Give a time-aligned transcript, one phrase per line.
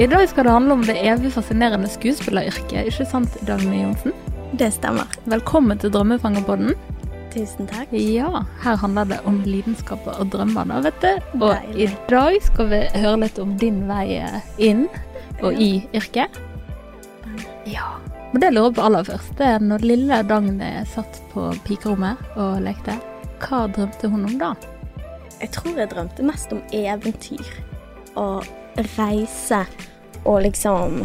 [0.00, 4.14] I dag skal det handle om det evig fascinerende skuespilleryrket, ikke sant, Dagny Johnsen?
[4.56, 5.10] Det stemmer.
[5.28, 6.70] Velkommen til Drømmefangerpodden.
[7.34, 7.92] Tusen takk.
[7.92, 11.26] Ja, her handler det om lidenskaper og drømmer, da, vet du.
[11.42, 11.84] Og Deilig.
[11.84, 14.38] i dag skal vi høre litt om din vei eh,
[14.70, 14.86] inn
[15.42, 16.38] og i yrket.
[17.68, 17.90] Ja.
[18.32, 22.24] Men det jeg lurer på aller først, det er når lille Dagny satt på pikerommet
[22.40, 22.96] og lekte,
[23.44, 24.54] hva drømte hun om da?
[25.42, 27.52] Jeg tror jeg drømte mest om eventyr
[28.16, 28.48] og
[28.96, 29.64] reise
[30.24, 31.04] og liksom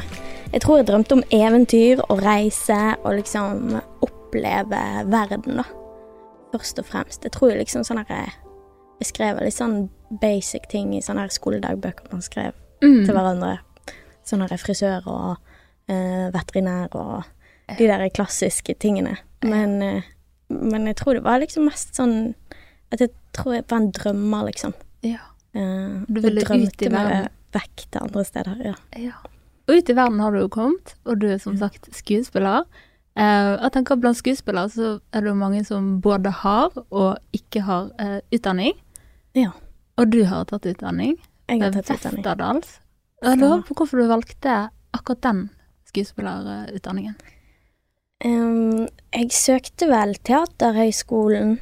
[0.54, 3.74] Jeg tror jeg drømte om eventyr og reise og liksom
[4.06, 5.64] oppleve verden, da.
[6.54, 7.24] Først og fremst.
[7.24, 8.32] Jeg tror liksom sånn her
[9.02, 9.90] Jeg skrev litt sånn
[10.22, 13.06] basic ting i sånne her skoledagbøker man skrev Mm.
[13.06, 13.60] til hverandre.
[14.28, 15.38] Sånn her frisør og
[15.90, 17.24] uh, veterinær og
[17.80, 19.16] de der klassiske tingene.
[19.44, 20.02] Men, uh,
[20.50, 22.36] men jeg tror det var liksom mest sånn
[22.92, 24.74] At jeg tror jeg var en drømmer, liksom.
[25.04, 25.18] Ja.
[25.56, 27.30] Eh, Du ville ut i verden.
[27.56, 28.60] Vekk til andre steder.
[28.72, 28.76] Ja.
[29.00, 29.16] Ja.
[29.66, 32.68] Og ut i verden har du jo kommet, og du er som sagt skuespiller.
[33.16, 37.64] Eh, jeg tenker Blant skuespillere så er det jo mange som både har og ikke
[37.66, 38.76] har uh, utdanning.
[39.36, 39.54] Ja.
[39.96, 41.16] Og du har tatt utdanning
[41.48, 42.66] Jeg har ved tatt utdanning.
[43.24, 44.58] Jeg lurer på hvorfor du valgte
[44.94, 45.42] akkurat den
[45.88, 47.16] skuespillerutdanningen.
[48.26, 51.58] Um, jeg søkte vel Teaterhøgskolen,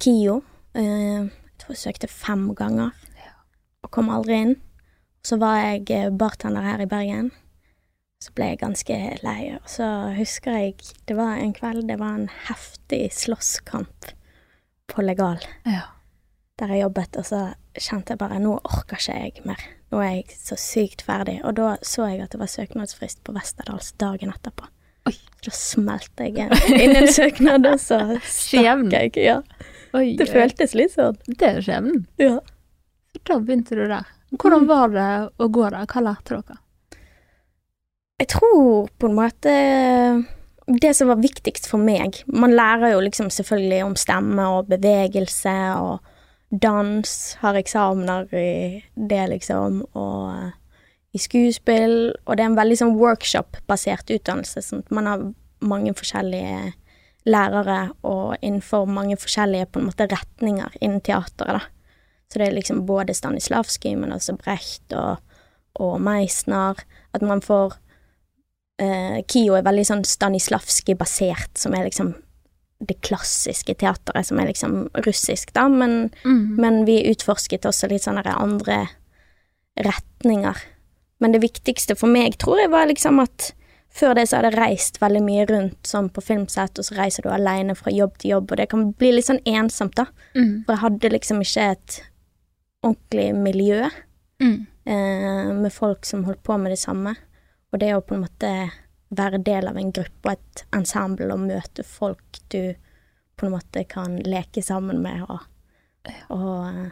[0.00, 0.42] KIO.
[0.76, 2.92] Uh, jeg tror jeg søkte fem ganger,
[3.82, 4.56] og kom aldri inn.
[5.26, 7.30] Så var jeg eh, bartender her i Bergen.
[8.22, 9.40] Så ble jeg ganske lei.
[9.58, 10.74] Og så husker jeg
[11.06, 14.12] det var en kveld det var en heftig slåsskamp
[14.88, 15.38] på Legal,
[15.68, 15.82] Ja.
[16.58, 17.40] der jeg jobbet, og så
[17.78, 19.60] kjente jeg bare nå orker ikke jeg mer.
[19.92, 21.38] Nå er jeg så sykt ferdig.
[21.44, 24.66] Og da så jeg at det var søknadsfrist på Westerdals dagen etterpå.
[25.06, 25.14] Oi.
[25.44, 29.14] Da smelte jeg inn en søknad, og så stakk jeg.
[29.22, 29.38] Ja.
[29.96, 31.16] Oi, Det føltes litt sånn.
[31.28, 32.02] Det er skjebnen.
[32.20, 32.40] Ja.
[33.24, 34.08] Da begynte du der.
[34.36, 35.86] Hvordan var det å gå der?
[35.88, 36.58] Hva lærte dere?
[38.18, 39.54] Jeg tror på en måte
[40.68, 45.54] det som var viktigst for meg Man lærer jo liksom selvfølgelig om stemme og bevegelse
[45.78, 46.02] og
[46.48, 50.52] dans, har eksamener i det, liksom, og eh,
[51.12, 52.14] i skuespill.
[52.24, 55.26] Og det er en veldig sånn workshop-basert utdannelse, sånn at man har
[55.60, 56.72] mange forskjellige
[57.28, 61.77] lærere og innenfor mange forskjellige på en måte retninger innen teateret, da.
[62.28, 65.18] Så det er liksom både Stanislavskij, men også Brecht og,
[65.80, 66.76] og Meisner.
[67.14, 67.76] At man får
[68.80, 72.14] eh, KIO er veldig sånn Stanislavskij-basert, som er liksom
[72.78, 74.74] det klassiske teateret, som er liksom
[75.06, 76.56] russisk, da, men, Mm.
[76.60, 78.88] men vi utforsket også litt sånne andre
[79.76, 80.56] retninger.
[81.18, 83.52] Men det viktigste for meg tror jeg var liksom at
[83.98, 87.24] før det så hadde jeg reist veldig mye rundt sånn på filmsett, og så reiser
[87.24, 90.06] du alene fra jobb til jobb, og det kan bli litt sånn ensomt, da.
[90.36, 90.64] Mm.
[90.66, 91.98] For jeg hadde liksom ikke et
[92.84, 93.88] ordentlig miljø
[94.40, 94.66] Mm.
[94.86, 97.16] eh, med folk som holdt på med det samme.
[97.72, 98.70] Og det å på en måte
[99.10, 102.74] være del av en gruppe og et ensemble og møte folk du
[103.36, 105.40] på en måte kan leke sammen med og,
[106.30, 106.90] og eh,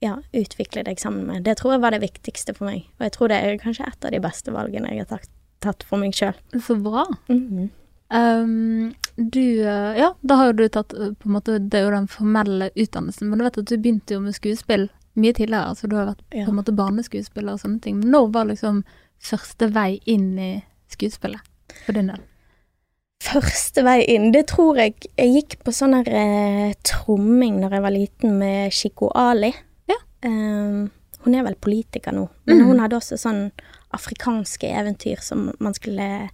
[0.00, 1.44] ja, utvikle deg sammen med.
[1.44, 2.86] Det tror jeg var det viktigste for meg.
[2.98, 5.28] Og jeg tror det er kanskje et av de beste valgene jeg har tatt,
[5.60, 6.34] tatt for meg sjøl.
[6.56, 7.04] Så bra.
[7.28, 7.70] Mhm.
[8.08, 11.88] Um, du eh, Ja, da har jo du tatt eh, på en måte Det er
[11.88, 14.84] jo den formelle utdannelsen, men du vet at du begynte jo med skuespill
[15.20, 17.98] mye tidligere, Altså du har vært på en måte barneskuespiller og sånne ting.
[18.00, 18.82] Men når var liksom
[19.22, 20.50] første vei inn i
[20.92, 21.40] skuespillet
[21.84, 22.22] for din del?
[23.26, 27.84] Første vei inn, det tror jeg Jeg gikk på sånn her eh, tromming når jeg
[27.86, 29.54] var liten med Shiko Ali.
[29.88, 29.96] Ja.
[30.26, 30.90] Um,
[31.24, 32.66] hun er vel politiker nå, men mm.
[32.68, 33.48] hun hadde også sånn
[33.96, 36.28] afrikanske eventyr som man skulle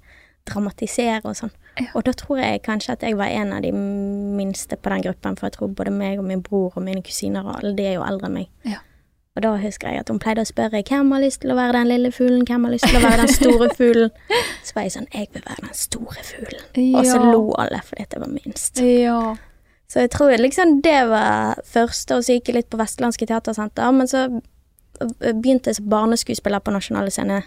[0.49, 1.55] dramatisere og sånn.
[1.81, 1.89] Ja.
[1.95, 5.37] Og da tror jeg kanskje at jeg var en av de minste på den gruppen,
[5.37, 7.95] for jeg tror både meg og min bror og mine kusiner og alle de er
[7.97, 8.51] jo eldre enn meg.
[8.69, 8.83] Ja.
[9.33, 11.79] Og da husker jeg at hun pleide å spørre hvem har lyst til å være
[11.79, 14.11] den lille fuglen, hvem har lyst til å være den store fuglen.
[14.67, 16.67] Så var jeg sånn, jeg vil være den store fuglen.
[16.93, 18.83] Og så lo alle fordi jeg var minst.
[18.85, 19.23] Ja.
[19.89, 23.91] Så jeg tror liksom det var første, og så gikk jeg litt på Vestlandske Teatersenter.
[23.93, 24.23] Men så
[25.01, 27.43] begynte jeg som barneskuespiller på Nasjonale Scene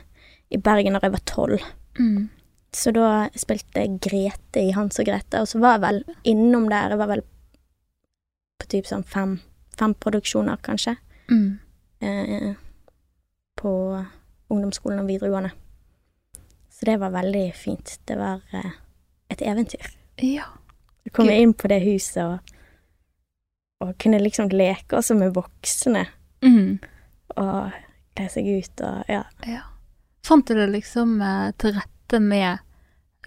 [0.53, 1.63] i Bergen da jeg var tolv.
[1.97, 2.27] Mm.
[2.73, 6.89] Så da spilte Grete i Hans og Grete, og så var jeg vel innom der.
[6.89, 7.21] Jeg var vel
[8.59, 9.37] på typ sånn fem,
[9.77, 10.95] fem produksjoner, kanskje,
[11.29, 11.59] Mm.
[12.01, 12.55] eh,
[13.57, 13.71] på
[14.49, 15.51] ungdomsskolen og videregående.
[16.69, 17.99] Så det var veldig fint.
[18.05, 18.71] Det var eh,
[19.29, 19.87] et eventyr.
[20.21, 20.43] Ja.
[21.05, 22.39] å komme inn på det huset og,
[23.81, 26.07] og kunne liksom leke også med voksne
[26.41, 26.79] Mm.
[27.37, 27.71] og
[28.15, 29.23] kle seg ut og ja.
[29.47, 29.61] ja.
[30.25, 32.59] Fant du det liksom eh, til rette med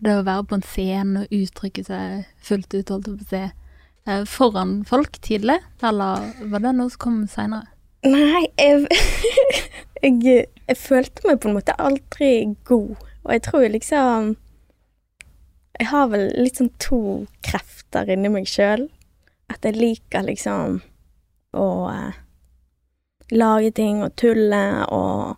[0.04, 3.30] det å være på en scene og uttrykke seg fullt ut, holdt jeg på å
[3.32, 3.42] si,
[4.06, 7.66] eh, foran folk tidlig, eller var det noe som kom seinere?
[8.06, 8.86] Nei, jeg,
[10.04, 12.30] jeg, jeg følte meg på en måte aldri
[12.68, 12.94] god,
[13.24, 14.36] og jeg tror liksom
[15.78, 17.00] Jeg har vel litt sånn to
[17.46, 18.88] krefter inni meg sjøl.
[19.46, 20.80] At jeg liker liksom
[21.54, 22.16] å eh,
[23.30, 25.36] lage ting og tulle og,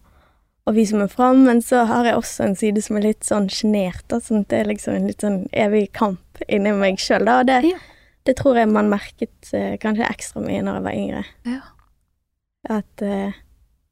[0.71, 3.49] og vise meg fram, men så har jeg også en side som er litt sånn
[3.53, 7.47] sjenert, sånn det er liksom en litt sånn evig kamp inni meg sjøl, da, og
[7.51, 7.79] det, Ja.
[8.29, 11.25] det tror jeg man merket eh, kanskje ekstra mye når jeg var yngre.
[11.51, 11.61] Ja.
[12.81, 13.33] At eh,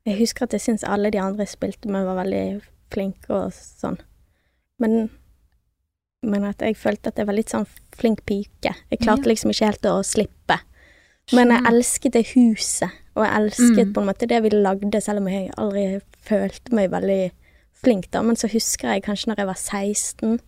[0.09, 2.63] Jeg husker at jeg syns alle de andre jeg spilte med, var veldig
[2.95, 3.99] flinke og sånn.
[4.81, 5.11] Men,
[6.25, 7.67] men at jeg følte at jeg var litt sånn
[7.99, 8.73] flink pike.
[8.89, 9.33] Jeg klarte Ja.
[9.35, 10.57] liksom ikke helt å slippe.
[11.33, 13.93] Men jeg elsket det huset, og jeg elsket Mm.
[13.95, 17.31] på en måte det vi lagde, selv om jeg aldri følte meg veldig
[17.83, 18.23] flink da.
[18.23, 20.39] Men så husker jeg kanskje når jeg var 16,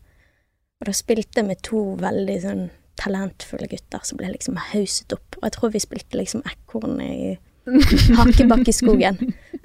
[0.80, 5.36] og da spilte jeg med to veldig sånn talentfulle gutter som ble liksom hauset opp.
[5.40, 7.38] Og jeg tror vi spilte liksom ekorn i
[8.18, 9.18] Hakebakkeskogen,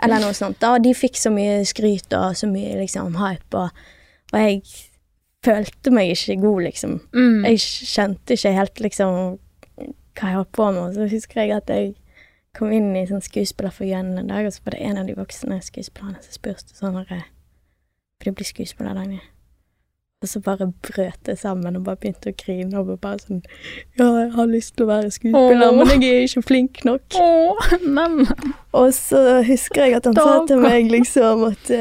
[0.04, 0.60] eller noe sånt.
[0.62, 0.74] Da.
[0.76, 3.70] Og de fikk så mye skryt og så mye liksom hype, og,
[4.34, 4.62] og jeg
[5.46, 7.00] følte meg ikke god, liksom.
[7.16, 7.46] Mm.
[7.46, 9.38] Jeg skjønte ikke helt liksom
[10.16, 10.96] hva jeg holdt på med.
[10.96, 11.94] Så husker jeg at jeg
[12.56, 15.60] kom inn i sånn skuespillerforeningen en dag, og så var det en av de voksne
[15.64, 19.20] skuespillerne som spurte sånn når For de blir skuespiller, Dagny.
[20.24, 23.42] Og så bare brøt det sammen og bare begynte å grine og bare sånn
[24.00, 25.76] Ja, jeg har lyst til å være skuespiller, Åh.
[25.82, 27.18] men jeg er ikke flink nok.
[27.20, 28.24] Åh, men
[28.72, 31.74] Og så husker jeg at han sa til meg liksom at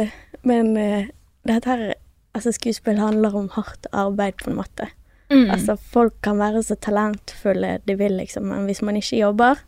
[0.45, 1.13] Men eh,
[1.47, 1.95] dette her
[2.35, 4.89] Altså, skuespill handler om hardt arbeid, på en måte.
[5.31, 5.50] Mm.
[5.50, 9.59] Altså, folk kan være så talentfulle de vil, liksom, men hvis man ikke jobber,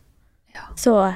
[0.53, 0.63] Ja.
[0.75, 1.13] så,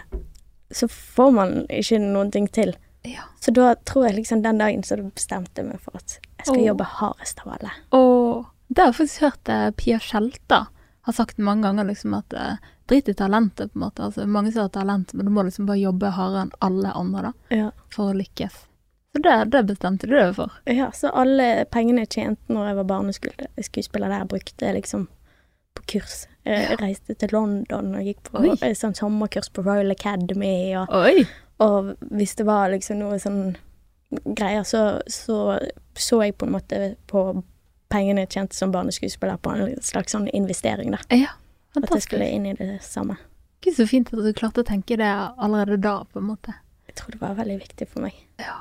[0.72, 2.76] så får man ikke noen ting til.
[3.04, 3.24] Ja.
[3.42, 6.60] Så da tror jeg liksom den dagen så bestemte jeg meg for at jeg skal
[6.60, 6.66] Åh.
[6.68, 7.72] jobbe hardest av alle.
[7.98, 10.68] Og det har jeg faktisk hørt eh, Pia Skjelta
[11.02, 14.04] har sagt mange ganger, liksom at eh, drit i talentet, på en måte.
[14.06, 17.22] Altså, mange som har talent, men du må liksom bare jobbe hardere enn alle andre
[17.22, 17.72] da, Ja.
[17.90, 18.54] for å lykkes.
[19.12, 20.54] Så det, det bestemte du deg for.
[20.72, 25.10] ja, så alle pengene jeg tjente når jeg var barneskuespiller der, brukte jeg liksom
[25.76, 26.26] på kurs.
[26.48, 28.56] Jeg reiste til London og gikk på Oi.
[28.76, 30.96] sånn sommerkurs på Royal Academy, og,
[31.64, 33.54] og hvis det var liksom noe sånn
[34.36, 35.60] greier, så, så
[35.96, 36.80] så jeg på en måte
[37.12, 37.44] på
[37.92, 41.02] pengene jeg tjente som barneskuespiller på en slags sånn investering, da.
[41.12, 41.36] Ja,
[41.76, 41.84] fantastisk.
[41.84, 43.18] At jeg skulle inn i det samme.
[43.62, 46.56] Gud, så fint at du klarte å tenke det allerede da, på en måte.
[46.90, 48.16] Jeg tror det var veldig viktig for meg.
[48.42, 48.58] Ja.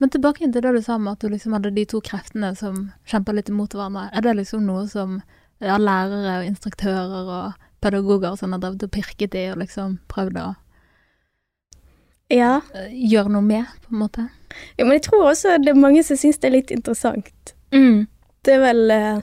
[0.00, 2.86] Men tilbake til det du sa med at du liksom hadde de to kreftene som
[3.10, 4.06] kjemper litt imot hverandre.
[4.16, 5.18] Er det liksom noe som
[5.60, 10.40] ja, lærere og instruktører og pedagoger som har drevet og pirket i og liksom prøvd
[10.40, 10.48] å
[12.30, 14.28] Ja, eh, gjøre noe med, på en måte?
[14.78, 17.52] ja men jeg tror også det er mange som syns det er litt interessant.
[17.74, 18.06] Mm.
[18.42, 19.20] Det er vel eh,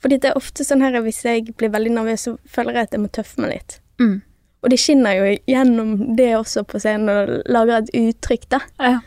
[0.00, 2.92] Fordi det er ofte sånn her hvis jeg blir veldig nervøs, så føler jeg at
[2.94, 3.78] jeg må tøffe meg litt.
[3.98, 4.20] Mm.
[4.62, 8.60] Og det skinner jo gjennom det også på scenen, og lager et uttrykk, da.
[8.78, 8.98] Ja.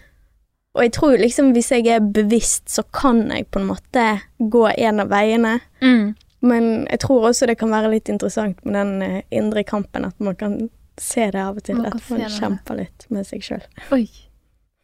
[0.78, 4.06] Og jeg tror liksom hvis jeg er bevisst, så kan jeg på en måte
[4.40, 5.58] gå en av veiene.
[5.82, 6.14] Mm.
[6.46, 10.20] Men jeg tror også det kan være litt interessant med den eh, indre kampen, at
[10.24, 10.60] man kan
[11.00, 11.82] se det av og til.
[11.82, 13.66] Man At man kjemper litt med seg sjøl.
[13.96, 14.06] Oi.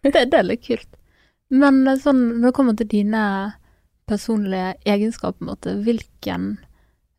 [0.03, 0.89] Det, det er litt kult.
[1.53, 3.23] Men eh, sånn, når det kommer til dine
[4.09, 6.49] personlige egenskaper, på en måte, hvilken,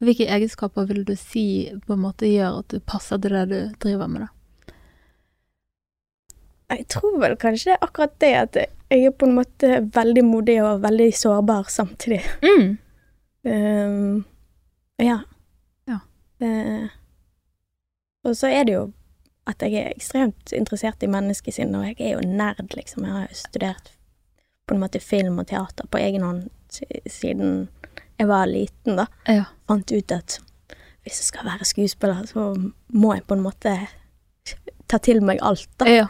[0.04, 1.46] hvilke egenskaper vil du si
[1.87, 4.32] på en måte gjør at du passer til det du driver med, da?
[6.73, 8.56] Jeg tror vel kanskje det er akkurat det at
[8.90, 12.23] jeg er på en måte veldig modig og veldig sårbar samtidig.
[12.42, 12.76] Mm.
[13.46, 14.25] Um,
[15.02, 15.20] ja.
[15.87, 15.99] Ja.
[16.42, 16.88] Uh,
[18.26, 18.87] og så er det jo
[19.46, 23.04] at jeg er ekstremt interessert i menneskesinn, og jeg er jo nerd, liksom.
[23.06, 23.92] Jeg har jo studert
[24.66, 26.49] på en måte film og teater på egen hånd
[27.06, 27.68] siden
[28.16, 29.06] jeg var liten, da.
[29.28, 29.46] Ja.
[29.68, 30.40] Fant ut at
[31.06, 32.49] hvis jeg skal være skuespiller, så
[32.88, 33.76] må jeg på en måte
[34.90, 35.90] ta til meg alt, da.
[35.90, 36.06] ja.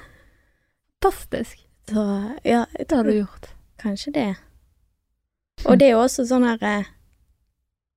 [1.02, 1.66] Fantastisk.
[1.88, 3.46] Så ja, Det har du gjort.
[3.78, 4.34] kanskje det.
[5.64, 6.84] Og det er jo også sånn her eh,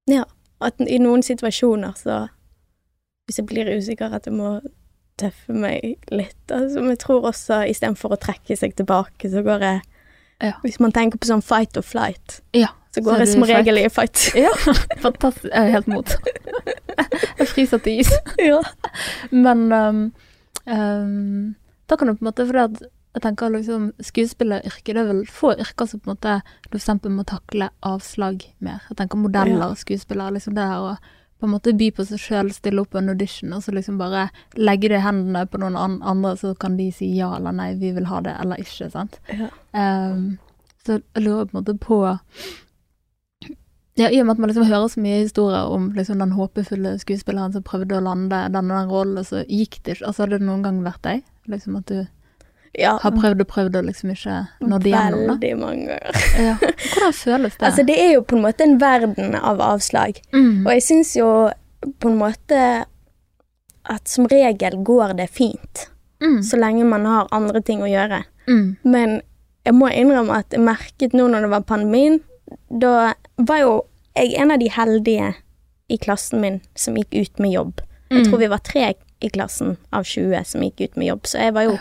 [0.07, 0.23] Ja,
[0.61, 2.27] at i noen situasjoner så
[3.27, 4.59] Hvis jeg blir usikker, at jeg må
[5.19, 6.51] tøffe meg litt.
[6.51, 9.81] Altså, men jeg tror også istedenfor å trekke seg tilbake, så går jeg
[10.41, 10.53] Ja.
[10.63, 12.67] Hvis man tenker på sånn fight or flight, Ja.
[12.91, 14.31] så Så går så jeg som regel i fight.
[14.35, 14.49] Ja,
[15.01, 15.51] fantastisk.
[15.53, 16.09] Jeg er helt mot.
[17.39, 18.11] Jeg fryser til is.
[18.39, 18.61] ja.
[19.31, 20.13] Men um,
[20.67, 21.55] um,
[21.89, 22.81] da kan du på en måte For at
[23.17, 26.35] jeg tenker liksom skuespilleryrket, det er vel få yrker som på en måte
[26.69, 27.07] du f.eks.
[27.09, 28.83] må takle avslag mer.
[28.91, 30.99] Jeg tenker modeller og skuespillere, liksom det her å
[31.39, 34.25] på en måte by på seg sjøl, stille opp en audition, og så liksom bare
[34.59, 37.69] legge det i hendene på noen an andre, så kan de si ja eller nei,
[37.79, 39.21] vi vil ha det eller ikke, sant.
[39.31, 39.47] Ja.
[39.71, 40.35] Um,
[40.83, 42.01] så jeg lurer på en måte på
[43.99, 46.93] ja, I og med at man liksom hører så mye historier om liksom den håpefulle
[47.01, 50.05] skuespilleren som prøvde å lande denne den rollen, så gikk det ikke.
[50.07, 51.25] Altså, hadde det noen gang vært deg?
[51.49, 52.07] Liksom at du
[52.77, 55.33] Ja, har prøvd og prøvd og liksom ikke nådd igjennom, da.
[55.33, 56.19] veldig mange ganger.
[56.47, 56.53] Ja.
[56.93, 57.65] Hvordan føles det?
[57.65, 60.19] Altså, det er jo på en måte en verden av avslag.
[60.33, 60.65] mm.
[60.67, 61.49] Og jeg syns jo
[61.99, 62.59] på en måte
[63.89, 65.87] at som regel går det fint,
[66.21, 66.41] Mm.
[66.43, 68.23] så lenge man har andre ting å gjøre.
[68.47, 68.75] Mm.
[68.83, 69.21] Men
[69.65, 72.19] jeg må innrømme at jeg merket nå når det var pandemien,
[72.69, 73.85] da var jo
[74.17, 75.33] jeg en av de heldige
[75.89, 77.79] i klassen min som gikk ut med jobb.
[78.11, 78.29] Jeg Mm.
[78.29, 81.53] tror vi var tre i klassen av 20 som gikk ut med jobb, så jeg
[81.53, 81.77] var jo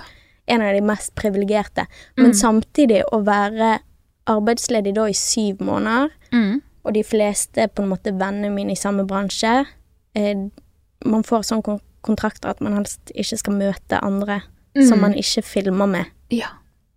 [0.48, 1.86] en av de mest privilegerte.
[2.16, 2.34] Men Mm.
[2.34, 3.78] samtidig å være
[4.26, 6.62] arbeidsledig da i syv måneder, Mm.
[6.84, 9.66] og de fleste på en måte vennene mine i samme bransje,
[10.14, 10.34] eh,
[11.04, 14.42] man får sånne kontrakter at man helst ikke skal møte andre
[14.86, 15.00] som Mm.
[15.00, 16.06] man ikke filmer med.
[16.30, 16.46] Ja.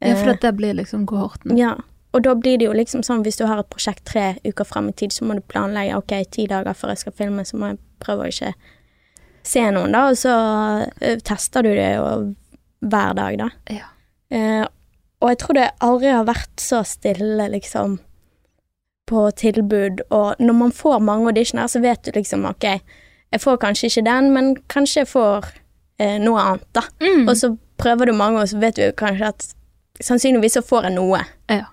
[0.01, 1.57] ja, for Eh, det blir liksom kohorten.
[1.57, 1.75] Ja,
[2.13, 4.89] og da blir det jo liksom sånn hvis du har et prosjekt tre uker frem
[4.89, 7.67] i tid, så må du planlegge ok, ti dager før jeg skal filme, så må
[7.69, 8.53] jeg prøve å ikke
[9.43, 10.35] se noen, da, og så
[11.01, 12.05] eh, tester du det jo
[12.81, 13.49] hver dag, da.
[13.73, 13.89] Ja.
[14.31, 14.63] Eh,
[15.21, 17.99] og jeg tror det aldri har vært så stille, liksom,
[19.11, 22.67] på tilbud, og når man får mange auditioner, så vet du liksom ok,
[23.31, 25.49] jeg får kanskje ikke den, men kanskje jeg får
[25.99, 26.85] eh, noe annet, da.
[27.03, 27.27] Mm.
[27.27, 29.47] Og så prøver du mange, og så vet du kanskje at
[30.01, 31.21] sannsynligvis så får jeg noe.
[31.51, 31.69] Ja.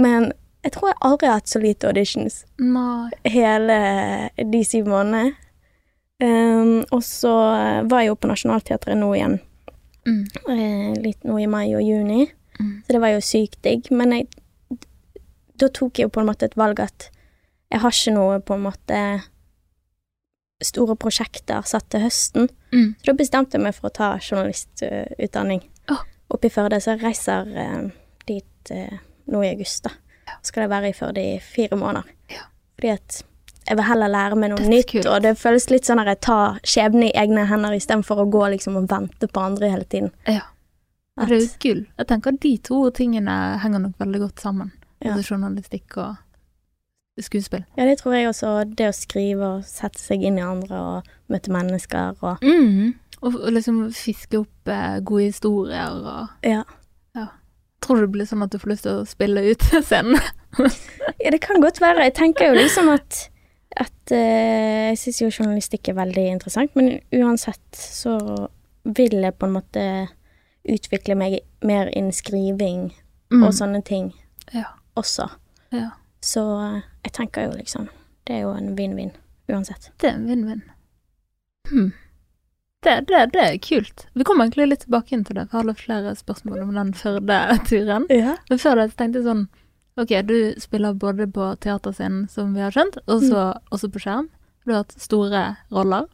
[0.00, 0.32] Men
[0.64, 3.08] jeg tror jeg aldri har hatt så lite auditions Nei.
[3.24, 3.76] hele
[4.36, 5.36] de syv månedene.
[6.20, 7.30] Um, og så
[7.88, 9.38] var jeg jo på Nationaltheatret nå igjen,
[10.06, 10.26] Mm.
[10.48, 12.82] eh, litt nå i mai og juni, Mm.
[12.84, 13.90] så det var jo sykt digg.
[13.90, 14.28] Men jeg,
[15.56, 17.10] da tok jeg jo på en måte et valg at
[17.70, 19.22] jeg har ikke noe på en måte
[20.62, 22.48] store prosjekter satt til høsten.
[22.72, 22.94] Mm.
[23.00, 26.02] Så da bestemte jeg meg for å ta journalistutdanning Oh.
[26.30, 26.80] oppe i Førde.
[26.80, 27.90] Så jeg reiser eh,
[28.26, 28.98] dit eh,
[29.28, 29.90] nå i august, da.
[30.42, 32.04] Skal jeg være i Førde i fire måneder.
[32.30, 32.44] Ja.
[32.78, 33.22] Fordi at
[33.70, 35.06] jeg vil heller lære meg noe nytt, Dødskult.
[35.14, 38.48] og det føles litt sånn at jeg tar skjebnen i egne hender istedenfor å gå
[38.56, 40.10] liksom og vente på andre hele tiden.
[40.26, 40.42] Ja.
[41.20, 41.84] At, Det er jo gull.
[42.00, 44.72] Jeg tenker at de to tingene henger nok veldig godt sammen.
[45.00, 45.14] Ja.
[45.14, 46.16] Altså journalistikk og
[47.20, 47.64] skuespill.
[47.76, 48.50] ja, det tror jeg også.
[48.76, 52.94] Det å skrive og sette seg inn i andre og møte mennesker og Mm.
[53.22, 56.62] Og, og liksom fiske opp eh, gode historier og Ja.
[57.80, 60.18] Tror du det blir sånn at du får lyst til å spille ut scenen?
[61.20, 62.02] Ja, det kan godt være.
[62.04, 63.29] Jeg tenker jo liksom at,
[63.80, 68.16] at eh, Jeg syns jo journalistikk er veldig interessant, men uansett så
[68.84, 69.84] vil jeg på en måte
[70.68, 72.90] utvikle meg mer innen skriving
[73.40, 74.10] og sånne ting
[74.52, 74.64] Ja.
[74.98, 75.28] også.
[75.72, 75.90] ja.
[76.20, 77.88] Så eh, jeg tenker jo liksom
[78.26, 79.12] Det er jo en vinn-vinn
[79.48, 79.90] uansett.
[79.98, 80.62] Det er en vinn-vinn.
[81.70, 81.92] Hm.
[82.82, 84.06] Det, det, det er kult.
[84.14, 86.92] Vi kommer egentlig litt tilbake inn til det, for jeg har flere spørsmål om den
[86.96, 88.06] Førde-turen.
[88.08, 88.36] Ja.
[88.48, 89.42] Men før det tenkte jeg sånn
[89.98, 94.28] Ok, du spiller både på teaterscenen, som vi har skjønt, og så også på skjerm.
[94.64, 95.42] Du har hatt store
[95.74, 96.06] roller.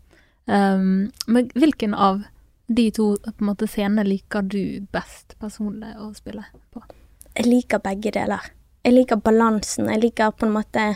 [0.46, 2.22] Um, men hvilken av
[2.66, 6.82] de to på en måte scenene liker du best personlig å spille på?
[7.36, 8.48] Jeg liker begge deler.
[8.86, 9.90] Jeg liker balansen.
[9.92, 10.94] Jeg liker på en måte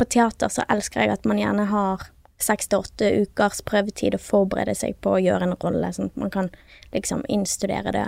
[0.00, 2.00] På teater så elsker jeg at man gjerne har
[2.42, 6.16] seks til åtte ukers prøvetid å forberede seg på å gjøre en rolle, sånn at
[6.18, 6.48] man kan
[6.94, 8.06] liksom innstudere det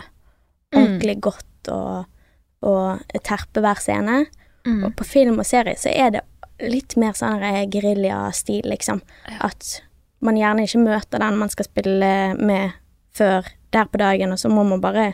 [0.75, 2.09] ordentlig godt og,
[2.65, 4.25] og terpe hver scene.
[4.65, 4.81] Mm.
[4.89, 6.23] Og på film og serie så er det
[6.65, 9.03] litt mer sånn her geriljastil, liksom.
[9.29, 9.51] Ja.
[9.51, 9.81] At
[10.25, 12.73] man gjerne ikke møter den man skal spille med
[13.15, 15.11] før der på dagen, og så må man bare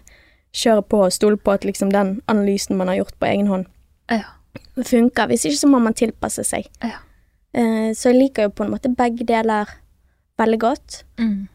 [0.57, 3.67] kjøre på og stole på at liksom den analysen man har gjort på egen hånd,
[4.11, 4.23] Ja.
[4.85, 5.27] funker.
[5.31, 6.67] Hvis ikke så må man tilpasse seg.
[6.83, 6.99] Ja.
[7.55, 9.69] Eh, så jeg liker jo på en måte begge deler
[10.39, 11.03] veldig godt.
[11.19, 11.49] Mm.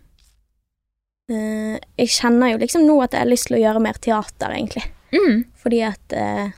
[1.29, 4.51] Eh, jeg kjenner jo liksom nå at jeg har lyst til å gjøre mer teater,
[4.53, 4.83] egentlig.
[5.15, 5.45] Mm.
[5.63, 6.51] Fordi at eh,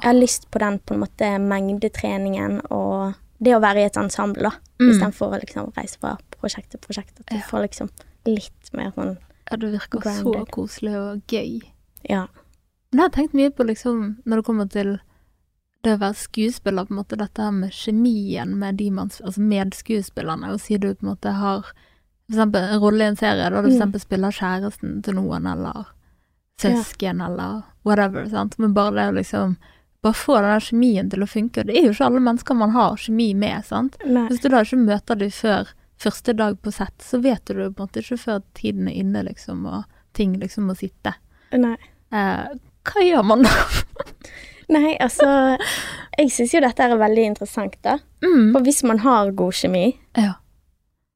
[0.00, 3.96] jeg har lyst på den på en måte mengdetreningen og det å være i et
[3.98, 4.52] ensemble, da.
[4.80, 4.90] Mm.
[4.92, 7.18] Istedenfor å liksom reise fra prosjekt til prosjekt.
[7.20, 7.42] At du Ja.
[7.48, 7.90] får liksom
[8.26, 9.16] litt mer sånn
[9.50, 11.60] Ja, det virker så koselig og gøy.
[12.08, 12.26] Ja.
[12.92, 15.00] Men jeg har tenkt mye på liksom, når det kommer til
[15.82, 19.40] det å være skuespiller, på en måte dette her med kjemien med de man, altså
[19.40, 23.42] medskuespillerne, og si du på en måte har for eksempel en rolle i en serie,
[23.42, 23.76] da du for Mm.
[23.76, 25.86] eksempel spiller kjæresten til noen, eller
[26.62, 29.56] søsken, eller whatever, sant, men bare det å liksom
[30.02, 32.72] bare få den der kjemien til å funke, det er jo ikke alle mennesker man
[32.74, 33.96] har kjemi med, sant.
[34.06, 34.24] Nei.
[34.30, 35.70] Hvis du da ikke møter dem før
[36.02, 38.96] første dag på sett, så vet du det på en måte ikke før tiden er
[38.98, 39.84] inne, liksom, og
[40.18, 41.14] ting liksom må sitte.
[41.54, 41.76] Nei.
[42.10, 42.48] Eh,
[42.90, 43.52] hva gjør man da?
[44.72, 45.26] Nei, altså
[46.18, 47.98] Jeg syns jo dette er veldig interessant, da.
[48.24, 48.50] Mm.
[48.54, 49.84] For hvis man har god kjemi,
[50.18, 50.34] Ja.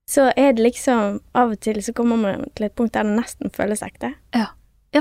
[0.08, 3.16] så er det liksom Av og til så kommer man til et punkt der det
[3.18, 4.14] nesten føles ekte.
[4.34, 4.46] ja,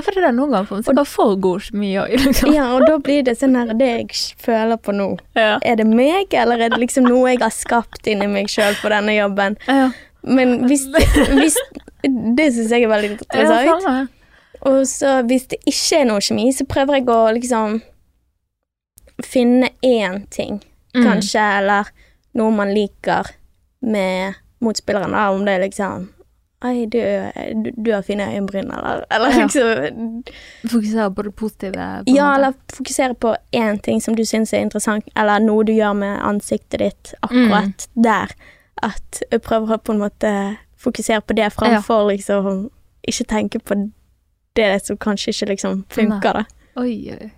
[0.00, 2.52] for det er det noen ganger som skal for god kjemi òg, liksom.
[2.54, 4.08] Ja, og da blir det sånn her Det jeg
[4.42, 5.58] føler på nå, Ja.
[5.62, 8.88] er det meg, eller er det liksom noe jeg har skapt inni meg sjøl på
[8.92, 9.56] denne jobben?
[9.68, 9.90] Ja.
[10.22, 10.86] Men hvis,
[11.36, 11.56] hvis
[12.02, 13.82] Det syns jeg er veldig interessant.
[13.86, 14.06] Ja,
[14.62, 17.80] Og så hvis det ikke er noe kjemi, så prøver jeg å liksom
[19.24, 20.60] finne én ting,
[20.94, 21.04] Mm.
[21.04, 21.84] kanskje, eller
[22.34, 23.26] noe man liker
[23.82, 26.08] med motspilleren, da, om det er liksom
[26.66, 26.98] Oi, du,
[27.76, 29.44] du, har fine øyenbryn, eller, eller Ja.
[29.46, 30.22] liksom
[30.68, 31.86] Fokusere på det positive.
[32.06, 35.72] på Ja, eller fokusere på én ting som du syns er interessant, eller noe du
[35.72, 38.02] gjør med ansiktet ditt akkurat Mm.
[38.02, 38.34] der.
[38.82, 40.32] At jeg prøver å på en måte
[40.76, 42.70] fokusere på det framfor liksom
[43.08, 43.90] ikke tenke på
[44.56, 46.44] det som kanskje ikke liksom funker, da.
[46.76, 47.30] Oi, oi.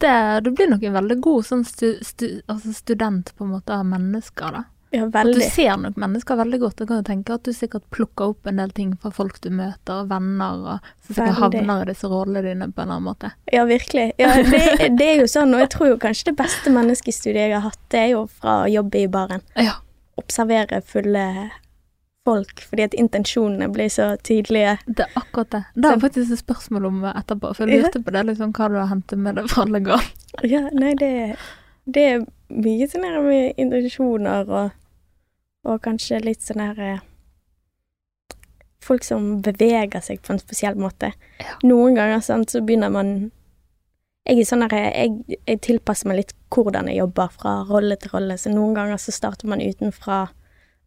[0.00, 3.72] Det, du blir nok en veldig god sånn stu, stu, altså student på en måte
[3.72, 4.64] av mennesker, da.
[4.90, 6.80] Ja, At du ser nok mennesker veldig godt.
[6.82, 9.50] Og kan jo tenke at du sikkert plukker opp en del ting fra folk du
[9.54, 11.60] møter, og venner, og som sikkert Veldig.
[11.62, 13.32] havner i disse rollene dine på en eller annen måte.
[13.54, 14.08] Ja, virkelig.
[14.18, 17.56] Ja, det, det er jo sånn, og jeg tror jo kanskje det beste menneskestudiet jeg
[17.56, 19.46] har hatt, det er jo fra å jobbe i baren.
[19.54, 19.78] Ja.
[20.20, 21.26] Observere fulle
[22.26, 24.74] folk, fordi at intensjonene blir så tydelige.
[24.86, 25.62] Det er akkurat det.
[25.74, 28.76] Det er faktisk et spørsmål om etterpå, for jeg lurte på det, liksom, hva du
[28.80, 30.04] har hentet med deg fra legal.
[30.46, 31.12] Ja, nei, det,
[31.86, 32.20] det er
[32.50, 34.76] mye sånn med intensjoner og,
[35.64, 36.98] og kanskje litt sånn her eh,
[38.80, 41.10] Folk som beveger seg på en spesiell måte.
[41.42, 41.58] Ja.
[41.68, 43.30] Noen ganger sant, så begynner man
[44.24, 48.12] Jeg er sånn her, jeg, jeg tilpasser meg litt hvordan jeg jobber fra rolle til
[48.14, 50.18] rolle, så noen ganger så starter man utenfra,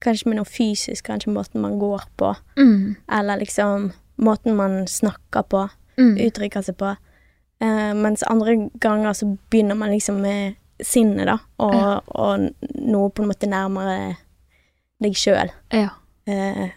[0.06, 2.96] kanskje med noe fysisk, kanskje måten man går på, Mm.
[3.10, 5.64] eller liksom måten man snakker på
[5.98, 6.18] Mm.
[6.28, 6.96] uttrykker seg på.
[7.62, 12.00] Uh, mens andre ganger så begynner man liksom med sinnet, da, og, Ja.
[12.08, 12.40] og
[12.76, 14.18] noe på en måte nærmere
[15.04, 15.52] deg sjøl.
[15.74, 15.92] Ja.
[16.30, 16.70] Eh,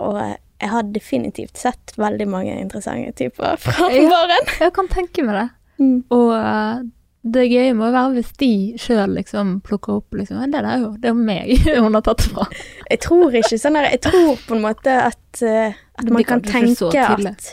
[0.00, 0.18] og
[0.62, 4.24] jeg har definitivt sett veldig mange interessante typer fra Ja.
[4.60, 5.48] Jeg kan tenke meg det.
[5.82, 5.96] Mm.
[6.14, 6.84] Og eh,
[7.22, 11.10] det gøye må være hvis de sjøl liksom plukker opp liksom Det er jo det
[11.12, 11.52] er meg
[11.84, 12.46] hun har tatt fra.
[12.90, 16.42] Jeg tror ikke sånn der Jeg tror på en måte at, eh, at man kan
[16.42, 17.50] så tenke at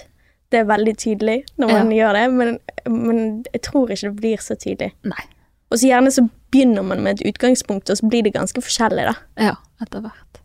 [0.49, 2.55] det er veldig tydelig når man gjør det, men,
[2.89, 3.19] men
[3.53, 4.95] jeg tror ikke det blir så tydelig.
[5.05, 5.25] Nei.
[5.69, 9.05] Og så gjerne så begynner man med et utgangspunkt, og så blir det ganske forskjellig,
[9.09, 9.15] da.
[9.49, 10.41] Ja, etter hvert.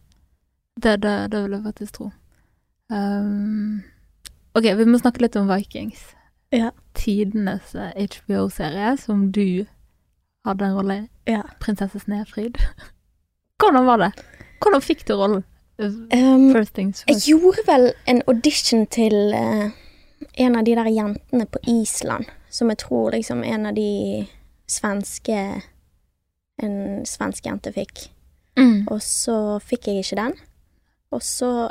[0.75, 2.11] Det, det, det vil jeg faktisk tro.
[2.93, 3.83] Um,
[4.55, 6.03] ok, vi må snakke litt om Vikings.
[6.55, 6.71] Ja.
[6.95, 9.65] Tidenes eh, HBO-serie som du
[10.47, 11.09] hadde en rolle i.
[11.33, 11.43] Ja.
[11.61, 12.61] Prinsesse Snefrid.
[13.63, 14.13] Hvordan var det?
[14.63, 15.45] Hvordan fikk du rollen?
[15.79, 19.73] Um, First things jeg gjorde vel en audition til uh,
[20.39, 24.27] en av de der jentene på Island, som jeg tror liksom en av de
[24.71, 25.39] svenske
[26.63, 28.09] En svensk jente fikk.
[28.59, 28.85] Mm.
[28.93, 30.37] Og så fikk jeg ikke den.
[31.15, 31.71] Og så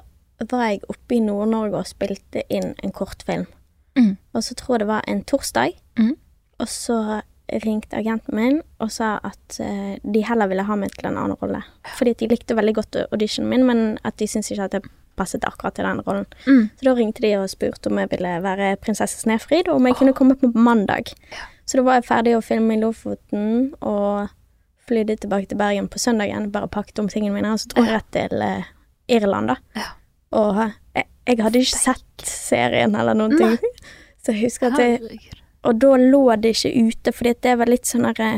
[0.51, 3.45] var jeg oppe i Nord-Norge og spilte inn en kortfilm.
[3.99, 4.15] Mm.
[4.33, 5.77] Og så tror jeg det var en torsdag.
[5.99, 6.15] Mm.
[6.59, 6.97] Og så
[7.63, 11.37] ringte agenten min og sa at uh, de heller ville ha meg til en annen
[11.41, 11.61] rolle.
[11.97, 15.43] Fordi de likte veldig godt auditionen min, men at de syntes ikke at jeg passet
[15.45, 16.25] akkurat til den rollen.
[16.47, 16.69] Mm.
[16.73, 19.99] Så da ringte de og spurte om jeg ville være prinsesse Snefrid, og om jeg
[19.99, 21.13] kunne komme på mandag.
[21.65, 24.31] Så da var jeg ferdig å filme i Lofoten og
[24.87, 26.49] flydde tilbake til Bergen på søndagen.
[26.51, 28.65] Bare pakket om tingene mine, og så dro jeg rett til eh,
[29.15, 29.55] Irland, da.
[29.79, 29.89] Ja.
[30.39, 33.57] Og eh, jeg, jeg hadde ikke sett serien eller noen ting.
[34.23, 35.17] Så jeg husker at jeg,
[35.67, 38.29] Og da lå det ikke ute, fordi det var litt sånn derre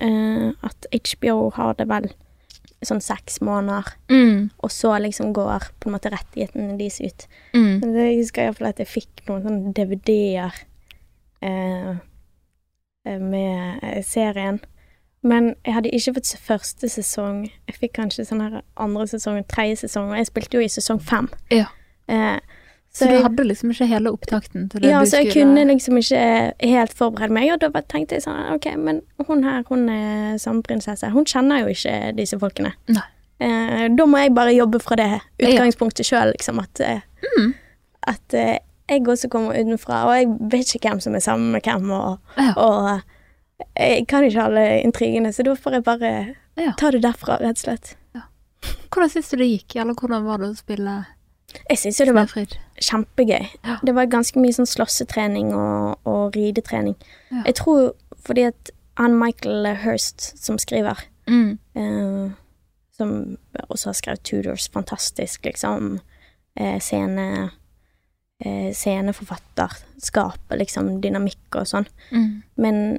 [0.00, 2.06] eh, At HBO har det vel
[2.82, 4.48] sånn seks måneder, Mm.
[4.58, 7.26] og så liksom går på en måte rettighetene deres ut.
[7.54, 7.68] Mm.
[7.78, 10.56] Men jeg husker iallfall at jeg fikk noen sånne DVD-er
[11.46, 11.92] eh,
[13.06, 14.58] eh, med eh, serien.
[15.22, 17.44] Men jeg hadde ikke fått første sesong.
[17.68, 20.98] Jeg fikk kanskje sånn her andre sesong tredje sesong, og jeg spilte jo i sesong
[21.00, 21.28] fem.
[21.50, 21.66] Ja.
[22.08, 22.38] Eh,
[22.92, 25.64] Så, du jeg- hadde liksom ikke hele opptakten til det ja, du så jeg kunne
[25.64, 29.88] liksom ikke helt forberede meg, og da tenkte jeg sånn Ok, men hun her, hun
[29.88, 31.10] er samprinsesse.
[31.10, 32.74] Hun kjenner jo ikke disse folkene.
[32.88, 33.06] Nei.
[33.40, 36.58] Eh, da må jeg bare jobbe fra det utgangspunktet sjøl, liksom.
[36.60, 37.00] At, eh,
[37.38, 37.54] Mm.
[38.08, 38.58] at eh,
[38.90, 42.18] jeg også kommer utenfra, og jeg vet ikke hvem som er sammen med hvem, og,
[42.36, 42.52] Ja.
[42.56, 43.02] og
[43.76, 46.12] jeg kan ikke alle intrigene, så da får jeg bare
[46.56, 46.72] Ja.
[46.76, 47.94] ta det derfra, rett og slett.
[48.92, 51.06] Hvordan syns du det gikk, eller hvordan var det å spille
[51.68, 52.26] Jeg syns jo det var
[52.80, 53.48] kjempegøy.
[53.64, 53.78] Ja.
[53.84, 56.94] Det var ganske mye sånn slåssetrening og, og ridetrening.
[57.30, 57.42] Ja.
[57.46, 57.92] Jeg tror
[58.24, 60.96] fordi at han Michael Hirst som skriver,
[61.26, 61.58] Mm.
[61.76, 62.30] eh,
[62.96, 63.36] som
[63.70, 66.00] også har skrevet Tudors, fantastisk, liksom,
[66.56, 67.50] eh, scene,
[68.44, 71.86] eh, sceneforfatterskap, liksom, dynamikk og sånn.
[72.12, 72.42] Mm.
[72.56, 72.98] Men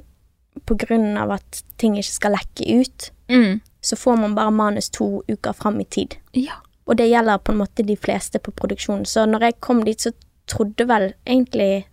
[1.18, 3.60] av at ting ikke skal lekke ut, Mm.
[3.80, 6.16] så får man bare manus to uker fram i tid.
[6.32, 6.52] Ja.
[6.86, 9.04] Og det gjelder på en måte de fleste på produksjonen.
[9.06, 10.12] Så når jeg kom dit, så
[10.46, 11.86] trodde vel egentlig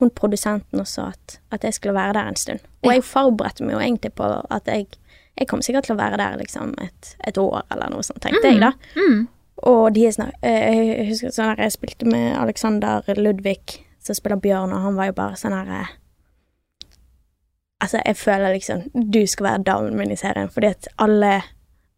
[0.00, 2.58] hun produsenten også at, at jeg skulle være der en stund.
[2.82, 2.92] Og Ja.
[2.96, 4.86] jeg forberedte meg jo egentlig på at jeg,
[5.38, 8.50] jeg kom sikkert til å være der liksom et, et år eller noe sånt, tenkte
[8.50, 8.72] jeg da.
[8.96, 9.28] Mm.
[9.62, 14.72] Og de er sånn Jeg husker sånn jeg spilte med Alexander Ludvig, som spiller Bjørn,
[14.72, 15.86] og han var jo bare sånn her eh,
[17.82, 21.42] Altså, jeg føler liksom du skal være damen min i serien, fordi at alle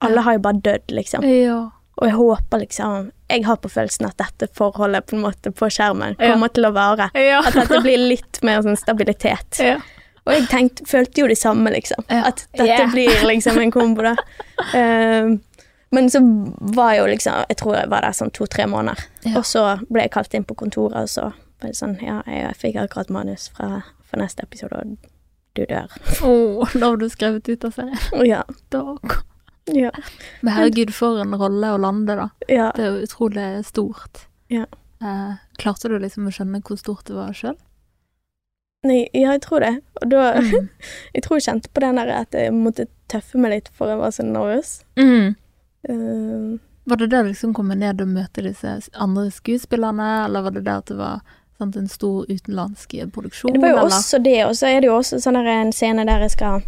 [0.05, 1.23] Alle har jo bare dødd, liksom.
[1.25, 1.59] Ja.
[1.97, 5.69] Og jeg håper liksom Jeg har på følelsen at dette forholdet på en måte på
[5.71, 6.33] skjermen Ja.
[6.33, 7.11] kommer til å vare.
[7.15, 7.39] Ja.
[7.47, 9.59] At dette blir litt mer sånn stabilitet.
[9.61, 9.79] ja.
[10.27, 12.05] Og jeg tenkte, følte jo det samme, liksom.
[12.09, 12.23] Ja.
[12.29, 12.91] At dette Yeah.
[12.93, 14.15] blir liksom en kombo, da.
[14.75, 15.41] Um,
[15.93, 16.19] men så
[16.75, 19.05] var jo liksom Jeg tror jeg var der sånn to-tre måneder.
[19.25, 19.37] Ja.
[19.39, 21.23] Og så ble jeg kalt inn på kontoret, og så
[21.61, 24.97] var det sånn Ja, jeg fikk akkurat manus fra, for neste episode, og
[25.55, 25.93] du dør.
[26.27, 26.33] Å,
[26.75, 27.99] da var du skrevet ut av serien.
[28.31, 28.43] Ja.
[28.75, 28.85] Da.
[29.71, 29.91] Ja.
[30.45, 32.29] Men herregud, for en rolle å lande, da.
[32.53, 32.71] ja.
[32.77, 34.27] Det er jo utrolig stort.
[34.53, 34.67] Ja.
[35.05, 37.57] Eh, klarte du liksom å skjønne hvor stort det var sjøl?
[38.85, 39.73] Nei, ja, jeg tror det.
[40.03, 40.69] Og da Mm.
[41.17, 44.01] Jeg tror jeg kjente på den der at jeg måtte tøffe meg litt, for jeg
[44.03, 44.75] var så nervøs.
[45.01, 45.33] Mm.
[45.89, 46.59] Uh,
[46.91, 50.75] Var det det liksom komme ned og møte disse andre skuespillerne, eller var det det
[50.83, 51.23] at det var
[51.59, 53.95] sant, en stor utenlandsk produksjon, Det var jo eller?
[53.97, 56.63] også det, og så er det jo også sånn en scene der jeg skal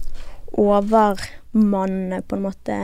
[0.57, 2.77] overmanne på en måte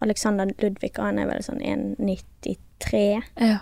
[0.00, 3.58] Alexander Ludvig, og han er vel sånn 1,93, Ja.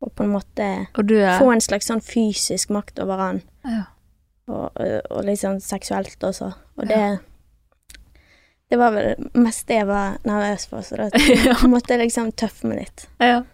[0.00, 3.84] og på en måte er få en slags sånn fysisk makt over han, ja.
[4.48, 4.70] og,
[5.10, 6.52] og litt sånn seksuelt også.
[6.78, 7.16] Og det Ja.
[8.68, 11.10] Det var vel mest det jeg var nervøs for, så da
[11.70, 13.04] måtte jeg liksom tøffe meg litt.
[13.22, 13.44] ja.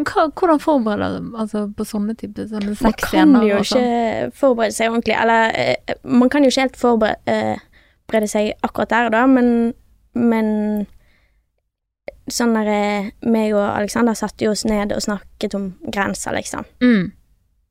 [0.00, 3.82] Hva, hvordan forbereder du altså, på sånne typer sånne Man kan sexscener jo og sånn?
[3.84, 7.50] ikke forberede seg ordentlig, eller eh, man kan jo ikke helt forberede
[8.22, 9.50] eh, seg akkurat der, da, men,
[10.16, 10.48] men
[12.30, 16.64] sånn der eh, meg og Alexander satte jo oss ned og snakket om grenser, liksom.
[16.82, 17.10] Mm.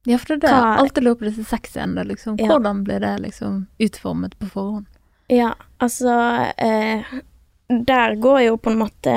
[0.07, 0.51] Ja, for det er det.
[0.53, 2.37] Hva- Alltid lurer på disse sexscenene, liksom.
[2.39, 2.47] Ja.
[2.51, 4.85] Hvordan blir det liksom utformet på forhånd?
[5.29, 6.13] Ja, altså
[6.57, 7.03] eh,
[7.69, 9.15] Der går jo på en måte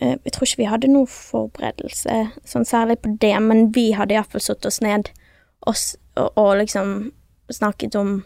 [0.00, 4.42] Jeg tror ikke vi hadde noe forberedelse sånn særlig på det, men vi hadde iallfall
[4.42, 5.10] satt oss ned
[5.66, 5.76] og,
[6.36, 7.12] og, liksom
[7.52, 8.24] snakket om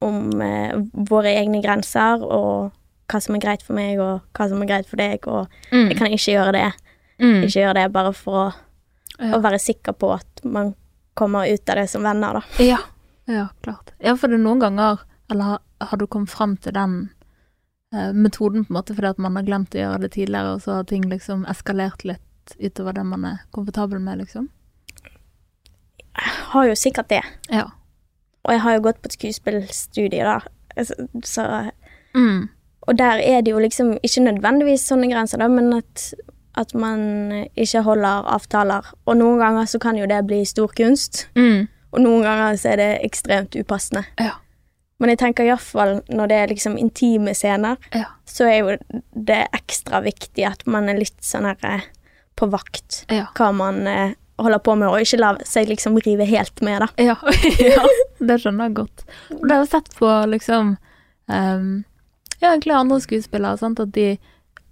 [0.00, 0.76] om eh,
[1.10, 2.70] våre egne grenser og
[3.10, 5.88] hva som er greit for meg, og hva som er greit for deg, og Mm.
[5.88, 6.72] jeg kan ikke gjøre det.
[7.18, 7.42] Mm.
[7.42, 8.52] Ikke gjøre det bare for å,
[9.18, 9.32] Ja.
[9.34, 10.74] å være sikker på at man
[11.16, 12.42] kommer ut av det som venner, da.
[12.62, 12.78] Ja.
[13.26, 13.90] ja, klart.
[14.00, 14.98] Ja, for det er noen ganger
[15.30, 17.17] Eller har, har du kommet fram til den eh,
[17.92, 20.74] metoden på en måte fordi at man har glemt å gjøre det tidligere, og så
[20.78, 24.48] har ting liksom eskalert litt utover det man er komfortabel med, liksom?
[26.18, 27.22] Jeg har jo sikkert det.
[27.52, 27.64] Ja.
[28.44, 30.40] Og jeg har jo gått på et skuespillstudie, da.
[30.76, 31.70] Altså, Så,
[32.14, 32.48] Mm.
[32.88, 36.14] og der er det jo liksom ikke nødvendigvis sånne grenser, da, men at,
[36.56, 38.82] at man ikke holder avtaler.
[39.06, 41.68] Og noen ganger så kan jo det bli stor kunst, Mm.
[41.92, 44.04] og noen ganger så er det ekstremt upassende.
[44.18, 44.32] Ja.
[44.98, 48.04] Men jeg tenker iallfall når det er liksom intime scener, Ja.
[48.26, 48.76] så er jo
[49.14, 51.80] det ekstra viktig at man er litt sånn her eh,
[52.36, 53.26] på vakt Ja.
[53.34, 56.88] hva man eh, holder på med, og ikke la seg liksom rive helt med, da.
[56.98, 57.16] Ja,
[57.58, 57.84] ja,
[58.20, 59.04] det skjønner jeg godt.
[59.34, 60.76] Og det har jeg sett på liksom
[61.28, 61.84] um,
[62.40, 64.18] Ja, egentlig andre skuespillere, sant, at de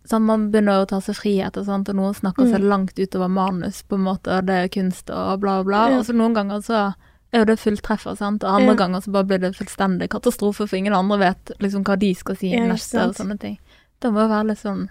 [0.06, 2.68] sånn, Man begynner å ta seg friheter, sant, og noen snakker seg Mm.
[2.70, 5.86] langt utover manus, på en måte, og det er kunst og bla, bla.
[5.98, 6.94] Og så noen ganger så
[7.32, 8.74] er jo det fulltreffer, sant, og andre Ja.
[8.74, 12.36] ganger så bare blir det fullstendig katastrofe, for ingen andre vet liksom hva de skal
[12.36, 13.58] si Ja, neste, og sånne ting.
[14.00, 14.88] Det må jo være litt sånn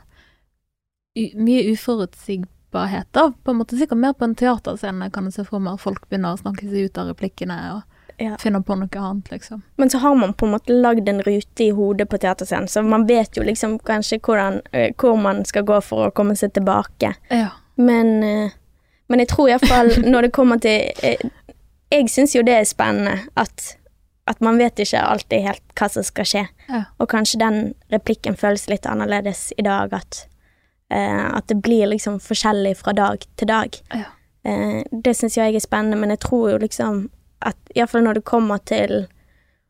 [1.15, 3.31] mye uforutsigbarhet, da.
[3.43, 6.07] På en måte sikkert mer på en teaterscene, kan jeg se for meg, at folk
[6.09, 7.83] begynner å snakke seg ut av replikkene og
[8.17, 8.35] Ja.
[8.37, 9.61] finner på noe annet, liksom.
[9.77, 12.81] Men så har man på en måte lagd en rute i hodet på teaterscenen, så
[12.83, 14.61] man vet jo liksom kanskje hvordan,
[14.97, 17.13] hvor man skal gå for å komme seg tilbake.
[17.29, 17.49] Ja.
[17.77, 18.51] Men,
[19.09, 20.91] men jeg tror iallfall når det kommer til
[21.91, 23.77] Jeg syns jo det er spennende at,
[24.27, 26.45] at man vet ikke alltid helt hva som skal skje.
[26.69, 26.83] Ja.
[26.99, 27.59] Og kanskje den
[27.93, 30.27] replikken føles litt annerledes i dag, at,
[30.89, 33.77] eh, at det blir liksom forskjellig fra dag til dag.
[33.93, 34.09] Ja.
[34.45, 37.09] Eh, det syns jeg er spennende, men jeg tror jo liksom
[37.45, 39.07] at iallfall når det kommer til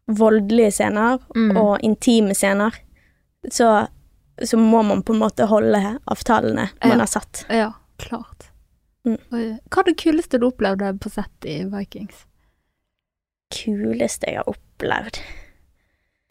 [0.08, 1.58] voldelige scener Mm.
[1.58, 2.72] og intime scener,
[3.52, 3.88] så,
[4.44, 6.98] så må man på en måte holde avtalene man Ja.
[6.98, 7.46] har satt.
[7.50, 8.45] Ja, klart.
[9.06, 9.18] Mm.
[9.30, 12.26] Hva er det kuleste du opplevde på sett i Vikings?
[13.54, 15.22] Kuleste jeg har opplevd.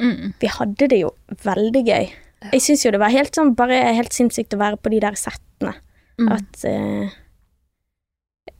[0.03, 0.35] Mm.
[0.41, 1.13] Vi hadde det jo
[1.45, 2.09] veldig gøy.
[2.11, 2.51] Ja.
[2.53, 5.17] Jeg syns jo det var helt sånn bare helt sinnssykt å være på de der
[5.19, 5.77] settene.
[6.19, 6.31] Mm.
[6.35, 7.15] At uh,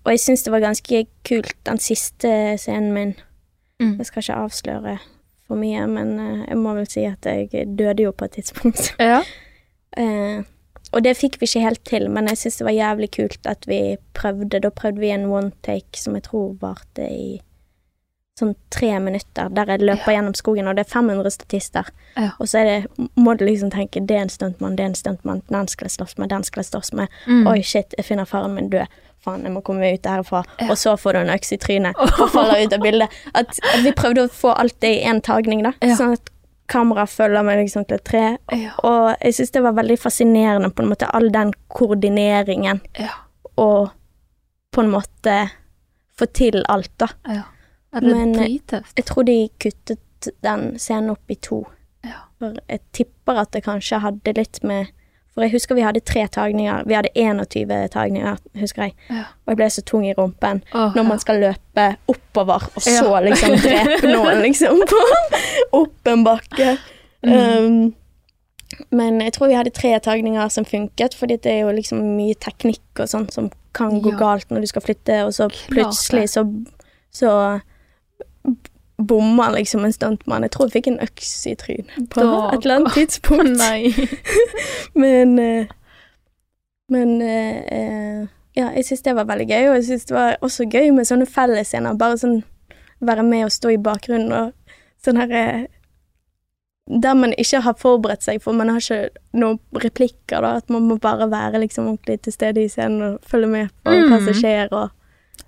[0.05, 2.31] Og jeg syns det var ganske kult, den siste
[2.63, 3.13] scenen min.
[3.83, 3.99] Mm.
[3.99, 4.97] Jeg skal ikke avsløre
[5.45, 8.95] for mye, men uh, jeg må vel si at jeg døde jo på et tidspunkt.
[9.03, 9.23] Ja.
[9.95, 10.41] Eh,
[10.95, 13.67] og det fikk vi ikke helt til, men jeg syns det var jævlig kult at
[13.71, 13.81] vi
[14.17, 14.61] prøvde.
[14.65, 17.41] Da prøvde vi en one take som jeg tror varte i
[18.35, 20.17] sånn tre minutter der jeg løper Ja.
[20.17, 21.87] gjennom skogen, og det er 500 statister.
[22.17, 22.31] Ja.
[22.41, 24.99] Og så er det, må du liksom tenke det er en stuntmann, det er en
[24.99, 27.07] stuntmann, den skal jeg slåss med, den skal jeg slåss med.
[27.29, 27.47] Mm.
[27.47, 28.91] Oi, shit, jeg finner faren min død.
[29.25, 30.43] Faen, jeg må komme meg ut herfra.
[30.61, 30.67] Ja.
[30.69, 33.09] Og så får du en øks i trynet og faller ut av bildet.
[33.35, 35.73] At, at vi prøvde å få alt det i én tagning, da.
[35.97, 36.34] Sånn at
[36.71, 38.23] kameraet følger meg liksom til et tre.
[38.53, 38.73] Ja.
[38.87, 43.11] Og jeg syns det var veldig fascinerende, på en måte, all den koordineringen Ja.
[43.57, 43.91] og
[44.73, 45.51] på en måte
[46.19, 47.09] få til alt, da.
[47.29, 47.43] ja.
[48.01, 48.93] Men, dritøft.
[48.99, 51.61] Jeg tror de kuttet den scenen opp i to.
[52.41, 54.89] For jeg tipper at det kanskje hadde litt med
[55.35, 56.85] For jeg husker vi hadde tre tagninger.
[56.87, 58.95] Vi hadde 21 tagninger, husker jeg.
[59.11, 59.25] Ja.
[59.45, 62.95] Og jeg ble så tung i rumpen oh, når man skal løpe oppover, og så
[62.95, 63.19] Ja.
[63.25, 65.03] liksom drepe noen, liksom, på,
[65.81, 66.77] opp en bakke.
[67.27, 67.35] Mm.
[67.35, 67.95] Um,
[68.95, 72.35] men jeg tror vi hadde tre tagninger som funket, fordi det er jo liksom mye
[72.39, 74.19] teknikk og sånt som kan gå Ja.
[74.19, 76.47] galt når du skal flytte, og så plutselig så,
[77.11, 77.61] så
[78.99, 80.43] bommer liksom en stuntmann.
[80.47, 83.59] Jeg tror jeg fikk en øks i trynet på Da- et eller annet tidspunkt.
[84.95, 85.67] Men eh,
[86.89, 88.27] Men eh, eh,
[88.57, 91.07] ja, jeg syns det var veldig gøy, og jeg syns det var også gøy med
[91.09, 91.97] sånne fellesscener.
[91.99, 92.43] Bare sånn
[93.05, 94.53] være med og stå i bakgrunnen og
[95.05, 95.65] sånn her eh,
[96.87, 99.09] Der man ikke har forberedt seg, for man har ikke
[99.41, 100.51] noen replikker, da.
[100.61, 103.91] At man må bare være liksom ordentlig til stede i scenen og følge med på
[103.91, 104.27] hva Mm.
[104.27, 104.91] som skjer, og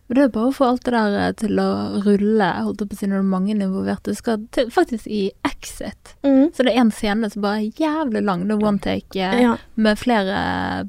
[0.07, 1.69] Men Det er bare å få alt det der eh, til å
[2.05, 4.13] rulle, holdt på å si, når det er mange involverte.
[4.15, 6.53] Du skal til, faktisk i Exit, mm.
[6.55, 8.45] så det er en scene som bare er jævlig lang.
[8.47, 9.57] Det er one take eh, Ja.
[9.75, 10.39] med flere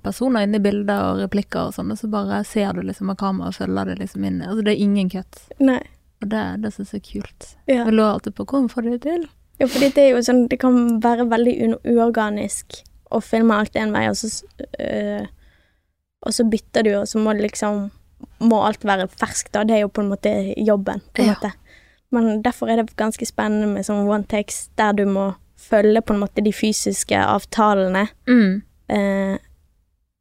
[0.05, 3.17] personer inne i bildet og replikker og sånn, og så bare ser du liksom av
[3.23, 4.43] kameraet og følger det liksom inn.
[4.45, 5.41] Altså det er ingen cut.
[5.59, 5.81] Nei.
[6.21, 7.49] Og det, det syns jeg er kult.
[7.69, 7.81] Ja.
[7.87, 9.25] Jeg lurer alltid på hvordan får du det til?
[9.57, 11.53] Ja, fordi det er jo sånn Det kan være veldig
[11.89, 14.29] uorganisk å filme alt én vei, og så
[14.77, 15.23] øh,
[16.27, 17.87] Og så bytter du, og så må du liksom
[18.39, 19.63] Må alt være ferskt, da.
[19.63, 21.33] Det er jo på en måte jobben, på en Ja.
[21.35, 21.51] måte.
[22.11, 26.13] Men derfor er det ganske spennende med sånn one takes der du må følge på
[26.13, 28.61] en måte de fysiske avtalene, Mm.
[28.89, 29.37] eh,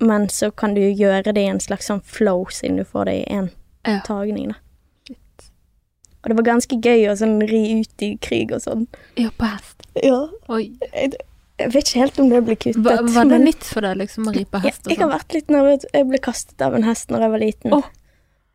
[0.00, 3.14] men så kan du gjøre det i en slags sånn flow, siden du får det
[3.28, 3.50] i én
[3.86, 4.00] Ja.
[4.04, 4.54] tagning, da.
[5.06, 5.50] Shit.
[6.24, 8.86] Og det var ganske gøy å sånn ri ut i krig og sånn.
[9.16, 9.82] Ja, på hest.
[10.02, 10.26] Ja.
[10.48, 10.72] Oi.
[11.58, 12.82] Jeg, vet ikke helt om det blir kuttet.
[12.84, 15.06] Var, var det men nytt for deg, liksom, å ri på hest Ja, jeg har
[15.08, 15.14] sånn?
[15.18, 15.86] vært litt nervøs.
[15.94, 17.78] Jeg ble kastet av en hest når jeg var liten.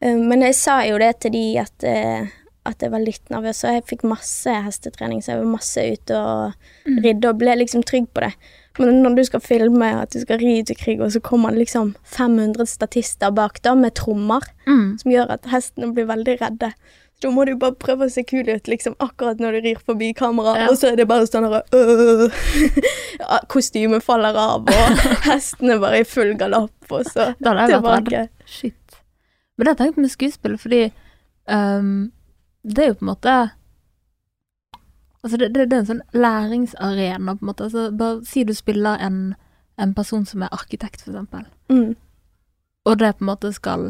[0.02, 2.28] Eh, Men jeg sa jo det til de at, eh,
[2.66, 6.16] at jeg var litt nervøs, og jeg fikk masse hestetrening, så jeg var masse ute
[6.16, 6.54] og
[6.86, 7.04] Mm.
[7.04, 8.34] ridde og ble liksom trygg på det.
[8.80, 11.60] Men når du skal filme at du skal ri i krig, og så kommer det
[11.68, 15.00] liksom 500 statister bak da med trommer, Mm.
[15.00, 16.74] som gjør at hestene blir veldig redde.
[17.22, 20.08] Da må du bare prøve å se kul ut liksom akkurat når du rir forbi
[20.18, 20.70] kamera, Ja.
[20.72, 22.32] og så er det bare sånn her øh,
[23.54, 27.86] Kostymet faller av, og hestene bare i full galopp, og så Da hadde jeg vært
[27.86, 28.10] redd.
[28.10, 28.50] tilbake.
[28.50, 28.98] Shit.
[29.58, 30.82] Men det har jeg tenkt med skuespill, fordi
[31.48, 32.12] um,
[32.66, 33.36] det er jo på en måte
[35.24, 37.68] Altså, det, det, det er en sånn læringsarena, på en måte.
[37.68, 39.20] Altså, bare si du spiller en,
[39.78, 41.92] en person som er arkitekt, for eksempel, Mm.
[42.90, 43.84] og det på en måte skal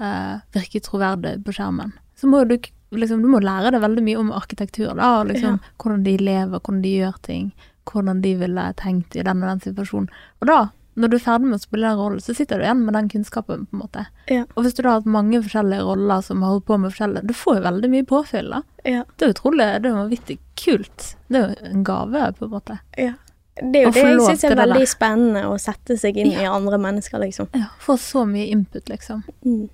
[0.00, 1.92] eh, virke troverdig på skjermen.
[2.16, 2.56] Så må du
[2.90, 6.58] liksom, du må lære deg veldig mye om arkitektur, da, og liksom hvordan de lever,
[6.60, 7.52] hvordan de gjør ting,
[7.90, 10.08] hvordan de ville tenkt i den og den situasjonen.
[10.40, 10.58] Og da,
[10.98, 13.08] når du er ferdig med å spille den rollen, så sitter du igjen med den
[13.08, 14.06] kunnskapen, på en måte.
[14.26, 14.44] Ja.
[14.56, 17.26] Og hvis du da har hatt mange forskjellige roller som har holdt på med forskjellige
[17.28, 18.62] Du får jo veldig mye påfyll, da.
[18.84, 19.04] Ja.
[19.16, 21.14] Det er utrolig, det er vanvittig kult.
[21.28, 22.78] Det er jo en gave, på en måte.
[22.96, 23.14] ja.
[23.58, 24.86] Det er jo det jeg syns er veldig der.
[24.86, 26.42] spennende, å sette seg inn Ja.
[26.42, 27.48] i andre mennesker, liksom.
[27.58, 29.24] Ja, Få så mye input, liksom.
[29.44, 29.68] Mm.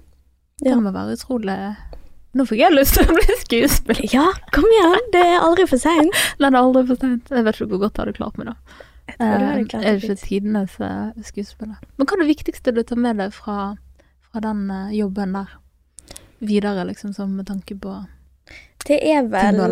[0.64, 1.57] Det må være utrolig
[2.35, 4.07] Nå fikk jeg lyst til å bli skuespiller.
[4.11, 5.05] Ja, kom igjen!
[5.14, 6.11] Det er aldri for seint.
[6.40, 7.25] Det er aldri for sent.
[7.31, 8.55] Jeg vet ikke hvor godt jeg hadde klart meg, da.
[9.05, 10.25] Jeg tror du hadde Eh, klart er det ikke fint.
[10.29, 11.77] tidenes eh, skuespiller.
[11.97, 13.59] Men hva er det viktigste du tar med deg fra,
[14.27, 15.49] fra den eh, jobben der?
[16.44, 17.90] Videre, liksom, som med tanke på
[18.88, 19.55] Det er vel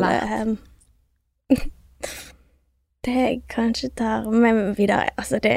[3.02, 5.56] Det jeg kanskje tar med meg videre Altså, det,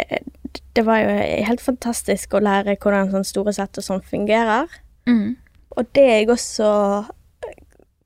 [0.76, 1.10] det var jo
[1.46, 4.66] helt fantastisk å lære hvordan sånne store sett og sånn fungerer.
[5.08, 5.36] mm.
[5.78, 6.70] Og det jeg også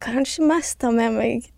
[0.03, 1.49] kanskje mest tar med meg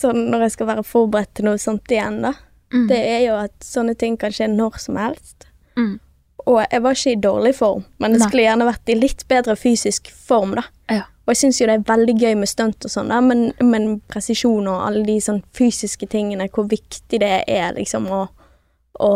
[0.00, 2.34] sånn når jeg skal være forberedt til noe sånt igjen, da,
[2.72, 2.86] Mm.
[2.86, 5.48] det er jo at sånne ting kan skje når som helst.
[5.76, 5.98] Mm.
[6.46, 9.56] Og jeg var ikke i dårlig form, men jeg skulle gjerne vært i litt bedre
[9.58, 10.62] fysisk form, da.
[10.88, 11.02] Ja.
[11.26, 14.68] Og jeg syns jo det er veldig gøy med stunt og sånn, men, men presisjon
[14.70, 18.28] og alle de sånn fysiske tingene, hvor viktig det er liksom å,
[19.02, 19.10] å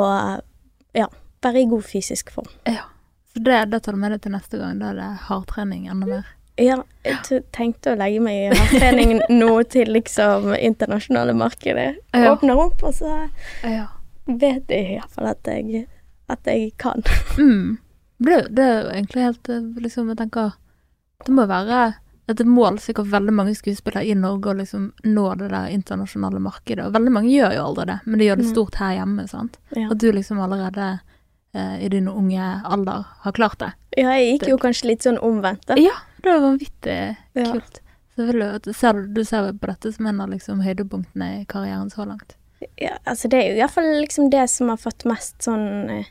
[0.95, 1.07] ja,
[1.43, 2.51] være i god fysisk form.
[2.67, 2.85] Ja.
[3.33, 4.79] Så det, det tar du med deg til neste gang.
[4.83, 6.27] Da er det hardtrening enda mer.
[6.57, 11.97] Ja, jeg tenkte å legge meg i hardtrening nå til liksom internasjonale markedet.
[12.15, 12.33] Ja.
[12.37, 13.29] Åpner opp, og så
[13.65, 13.89] Ja.
[14.27, 15.87] vet jeg iallfall at jeg,
[16.31, 17.03] at jeg kan.
[17.39, 17.79] Mm.
[18.23, 20.53] Det, det er jo egentlig helt eh, liksom, Jeg tenker
[21.27, 21.81] Det må være
[22.31, 26.87] et mål sikkert veldig mange skuespillere i Norge å liksom nå det der internasjonale markedet.
[26.87, 28.53] Og veldig mange gjør jo aldri det, men de gjør det Mm.
[28.55, 29.59] stort her hjemme, sant.
[29.77, 29.91] Ja.
[29.91, 30.87] At du liksom allerede
[31.53, 33.73] eh, i din unge alder har klart det.
[33.99, 35.75] ja, jeg gikk jo kanskje litt sånn omvendt, da.
[35.77, 35.93] Ja,
[36.25, 37.45] det var vanvittig Ja.
[37.53, 37.81] kult.
[38.17, 42.37] Du, ser, du- ser på dette som en av liksom høydepunktene i karrieren så langt.
[42.79, 46.05] Ja, altså det er jo iallfall liksom det som har fått mest sånn eh,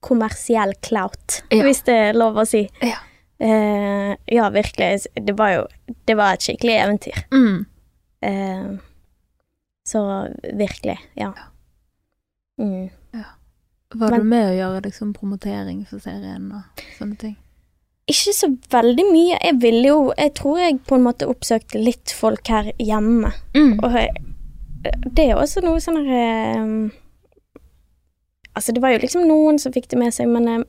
[0.00, 1.62] kommersiell clout, Ja.
[1.62, 2.64] hvis det er lov å si.
[2.82, 2.96] Ja.
[3.38, 5.06] Eh, ja, virkelig.
[5.14, 5.66] Det var jo
[6.06, 7.24] Det var et skikkelig eventyr.
[7.30, 7.66] Mm.
[8.22, 8.78] Eh,
[9.84, 10.02] så
[10.54, 11.32] virkelig, ja.
[12.58, 12.90] Mm.
[13.94, 16.62] Var Men- du med å gjøre liksom promotering for serien og
[16.98, 17.36] sånne ting?
[18.10, 19.36] Ikke så veldig mye.
[19.44, 23.30] Jeg ville jo Jeg tror jeg på en måte oppsøkte litt folk her hjemme.
[23.54, 23.78] Mm.
[23.84, 23.94] Og
[25.14, 26.98] det er også noe sånn her eh,
[28.56, 30.64] Altså, det var jo liksom noen som fikk det med seg, men jeg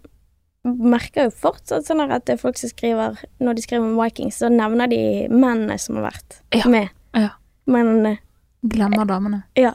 [0.63, 4.37] merker jo fortsatt sånn at det er folk som skriver Når de skriver om Vikings,
[4.39, 4.99] så nevner de
[5.33, 6.69] mennene som har vært Ja.
[6.71, 6.93] med.
[7.17, 7.33] Ja.
[7.67, 8.21] Men eh,
[8.63, 9.41] Glemmer damene.
[9.59, 9.73] ja.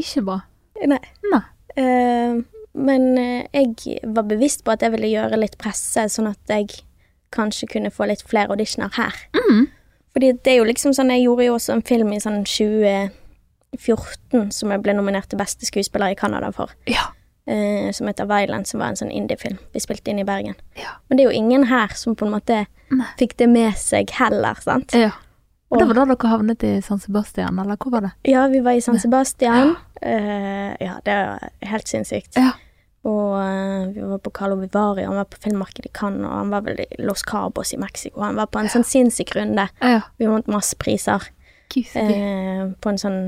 [0.00, 0.40] Ikke bra.
[0.88, 0.98] Nei.
[1.30, 1.40] Nei.
[1.76, 2.40] Eh,
[2.74, 6.68] men eh, jeg var bevisst på at jeg ville gjøre litt presse, sånn at jeg
[7.34, 9.14] kanskje kunne få litt flere auditioner her.
[9.34, 9.66] Mm.
[10.12, 14.50] Fordi det er jo liksom sånn Jeg gjorde jo også en film i sånn 2014
[14.54, 16.72] som jeg ble nominert til beste skuespiller i Canada for.
[16.90, 17.08] Ja.
[17.46, 20.54] Eh, som heter Violent, som var en sånn indie-film vi spilte inn i Bergen.
[20.78, 20.96] Ja.
[21.08, 23.06] Men det er jo ingen her som på en måte Nei.
[23.18, 24.94] fikk det med seg heller, sant?
[24.94, 25.10] ja.
[25.70, 28.10] Og det Og- var da dere havnet i San Sebastian, eller hvor var det?
[28.26, 29.76] Ja, vi var i San Sebastian.
[30.02, 32.36] Eh, ja, det er helt sinnssykt.
[32.36, 32.52] Ja.
[33.08, 36.50] Og uh, vi var på Carlo Vivari, han var på filmmarkedet i Cannes, og han
[36.52, 38.20] var vel i Los Cabos i Mexico.
[38.20, 39.68] Han var på en sånn sinnssyk runde.
[39.80, 40.02] Ja.
[40.20, 41.24] Vi vant masse priser.
[41.76, 43.20] Eh, på en sånn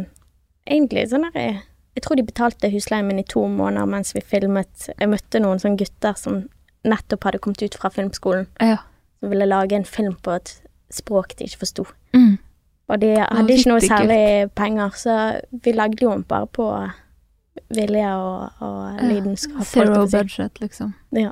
[0.67, 1.61] Egentlig sånn der eh,
[1.95, 4.89] Jeg tror de betalte husleien min i to måneder mens vi filmet.
[4.99, 6.41] Jeg møtte noen sånne gutter som
[6.83, 8.81] nettopp hadde kommet ut fra filmskolen, Ja.
[9.21, 10.57] som ville lage en film på et
[10.91, 11.85] språk de ikke forsto.
[12.17, 12.39] Mm.
[12.89, 15.15] Og de hadde ikke noe særlig penger, så
[15.65, 16.67] vi lagde jo den bare på
[17.73, 19.61] vilje og, og lidenskap.
[19.63, 20.95] holdt Zero jeg budget, liksom.
[21.17, 21.31] Ja.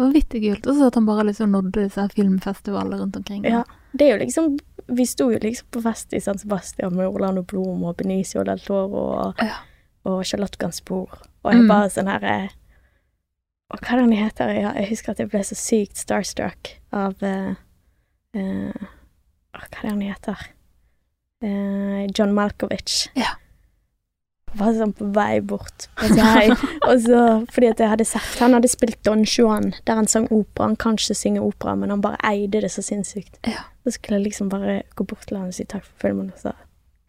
[0.00, 0.66] Vanvittig kult.
[0.66, 3.44] Og så at han bare liksom nådde disse filmfestivaler rundt omkring.
[3.44, 3.62] Ja.
[3.92, 4.58] Det er jo liksom
[4.90, 8.58] Vi sto jo liksom på fest i San Sebastian med Orlando Blom og Benicio del
[8.58, 9.54] Toro og, Ja.
[10.04, 11.68] og Charlotte Gansbourg, Og jeg Mm.
[11.68, 12.48] bare sånn her eh,
[13.70, 14.48] Og hva er det han heter?
[14.60, 17.54] Ja, jeg husker at jeg ble så sykt starstruck av uh,
[18.34, 18.72] eh,
[19.68, 20.46] Hva er det han heter?
[21.44, 23.08] Eh, John Malkovich.
[23.16, 23.36] Ja.
[24.58, 26.48] Var sånn på vei bort og så, hei.
[26.88, 27.18] og så,
[27.54, 30.66] fordi at jeg hadde sett Han hadde spilt Don Juan, der han sang opera.
[30.66, 33.38] Han kan ikke synge opera, men han bare eide det så sinnssykt.
[33.46, 33.62] Ja.
[33.86, 36.42] Så skulle jeg liksom bare gå bort til han og si takk for filmen, og
[36.42, 36.52] så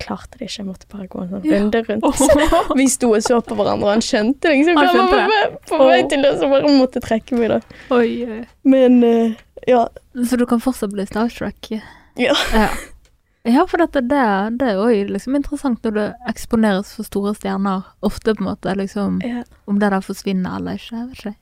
[0.01, 0.59] klarte det ikke.
[0.61, 2.21] Jeg måtte bare gå en sånn runde rundt.
[2.79, 5.49] Vi sto og så på hverandre, og han skjønte liksom Han skjønte det.
[5.73, 7.59] på vei- til det, så bare måtte trekke meg, da.
[7.97, 8.45] Oi.
[8.69, 9.33] Men eh,
[9.69, 9.87] ja.
[10.29, 11.73] Så du kan fortsatt bli starstruck?
[12.17, 12.34] Ja.
[12.54, 12.67] Ja,
[13.47, 14.24] ja for dette, det,
[14.60, 17.84] det er jo liksom interessant når det eksponeres for store stjerner.
[18.02, 19.43] Ofte på en måte liksom ja.
[19.65, 20.95] Om det der forsvinner eller ikke.
[20.97, 21.36] Jeg vet ikke.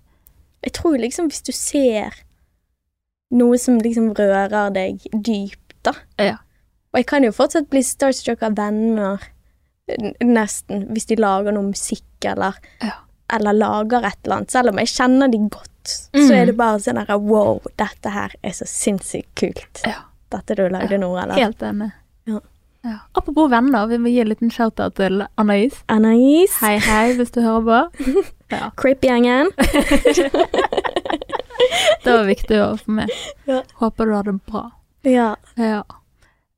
[0.68, 2.20] Jeg tror liksom hvis du ser
[3.32, 5.94] noe som liksom rører deg dypt, da.
[6.20, 6.38] Ja.
[6.94, 9.22] Og jeg kan jo fortsatt bli starstruck av venner,
[10.24, 12.96] nesten, hvis de lager noe musikk eller, Ja.
[13.34, 14.52] eller lager et eller annet.
[14.52, 15.66] Selv om jeg kjenner de godt,
[16.14, 16.28] Mm.
[16.28, 19.82] så er det bare sånn her wow, dette her er så sinnssykt kult.
[19.86, 20.02] Ja.
[20.30, 21.36] Dette du lagde noe, eller?
[21.40, 21.92] Helt enig.
[22.30, 22.40] Ja.
[22.86, 22.94] Ja.
[23.18, 25.82] Apropos venner, vi må gi en liten shout-out til Anais.
[25.92, 28.24] Anais, Hei, hei, hvis du hører på.
[28.50, 28.72] Ja.
[28.82, 29.52] Creep-gjengen.
[32.04, 33.12] Det var viktig å få med.
[33.46, 33.60] Ja.
[33.82, 34.64] Håper du har det bra.
[35.06, 35.36] Ja.
[35.60, 35.84] Ja.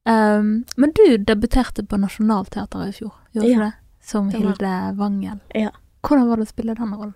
[0.07, 3.59] Um, men du debuterte på Nationaltheatret i fjor, gjorde du Ja.
[3.65, 3.71] det?
[4.01, 5.39] Som Det Hilde Wangel.
[5.53, 5.69] Ja.
[6.01, 7.13] Hvordan var det å spille den rollen?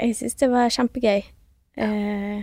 [0.00, 1.22] Jeg syns det var kjempegøy.
[1.78, 2.42] Uh,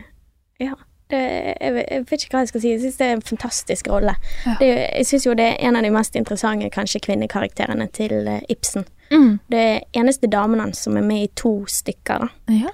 [0.61, 0.75] ja.
[1.11, 1.19] Det,
[1.61, 2.69] jeg, jeg vet ikke hva jeg skal si.
[2.71, 4.15] Jeg syns det er en fantastisk rolle.
[4.45, 4.55] Ja.
[4.59, 8.41] Det, jeg syns jo det er en av de mest interessante kanskje kvinnekarakterene til eh,
[8.49, 8.85] Ibsen.
[9.11, 9.39] Mm.
[9.51, 12.55] Det er eneste damen hans som er med i to stykker, da.
[12.63, 12.71] Ja.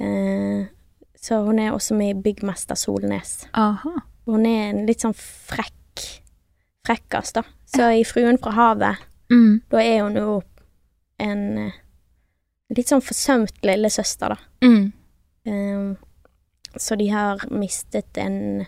[0.00, 0.64] Eh,
[1.20, 3.46] så hun er også med i Byggmester Solnes.
[3.54, 3.92] Aha.
[4.26, 5.76] Hun er en litt sånn frekk
[6.86, 7.42] frekkas, da.
[7.70, 9.60] Så i Fruen fra havet, Mm.
[9.70, 10.42] da er hun jo
[11.20, 11.72] en eh,
[12.74, 14.66] litt sånn forsømt lillesøster, da.
[14.66, 14.92] Mm.
[15.46, 15.94] Eh,
[16.76, 18.66] så de har mistet en,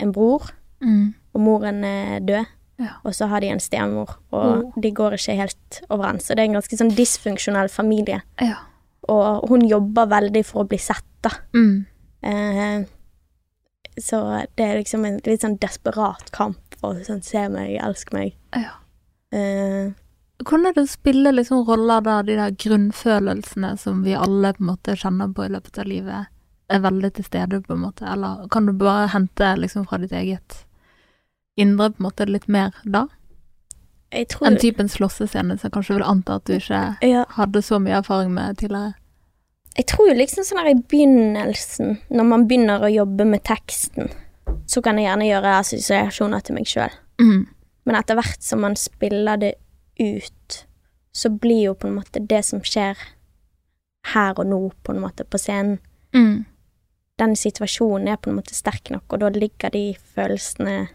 [0.00, 0.50] en bror,
[0.84, 1.14] Mm.
[1.34, 2.46] og moren er død.
[2.78, 2.90] Ja.
[3.04, 4.72] Og så har de en stemor, og Oh.
[4.80, 6.24] de går ikke helt overens.
[6.26, 8.22] Så det er en ganske sånn dysfunksjonell familie.
[8.40, 8.56] Ja.
[9.08, 11.30] Og hun jobber veldig for å bli sett, da.
[11.54, 11.86] Mm.
[12.22, 12.84] Eh,
[14.00, 18.34] så det er liksom en litt sånn desperat kamp for sånn se meg, elske meg.
[18.56, 18.70] ja.
[19.32, 19.92] Eh,
[20.44, 24.60] Hvordan er det å spille liksom roller der de der grunnfølelsene som vi alle på
[24.64, 26.26] en måte kjenner på i løpet av livet,
[26.74, 30.12] er veldig til stede, på en måte, eller kan du bare hente liksom fra ditt
[30.12, 30.64] eget
[31.60, 33.06] indre, på en måte, litt mer da?
[34.14, 37.62] Jeg tror En typen en slåssescene som kanskje vil anta at du ikke ja, hadde
[37.66, 38.94] så mye erfaring med tidligere.
[39.74, 44.12] Jeg tror liksom sånn her i begynnelsen, når man begynner å jobbe med teksten,
[44.70, 46.94] så kan jeg gjerne gjøre assosiasjoner til meg sjøl.
[47.18, 47.42] Mm.
[47.84, 49.56] Men etter hvert som man spiller det
[49.98, 50.60] ut,
[51.14, 52.98] så blir jo på en måte det som skjer
[54.14, 55.80] her og nå, på en måte, på scenen
[56.14, 56.44] Mm.
[57.18, 60.88] Den situasjonen er på en måte sterk nok, og da ligger de følelsene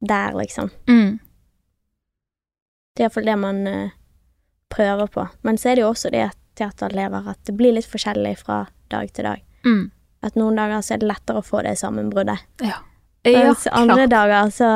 [0.00, 0.70] der, liksom.
[0.88, 1.18] Mm.
[2.96, 3.90] Det er iallfall det man uh,
[4.72, 5.26] prøver på.
[5.44, 8.36] Men så er det jo også det at teater lever, at det blir litt forskjellig
[8.40, 8.62] fra
[8.92, 9.42] dag til dag.
[9.66, 9.90] Mm.
[10.24, 12.40] At noen dager så er det lettere å få det sammenbruddet.
[12.64, 12.78] Ja.
[13.26, 14.10] Ja, Mens andre klart.
[14.14, 14.70] dager så,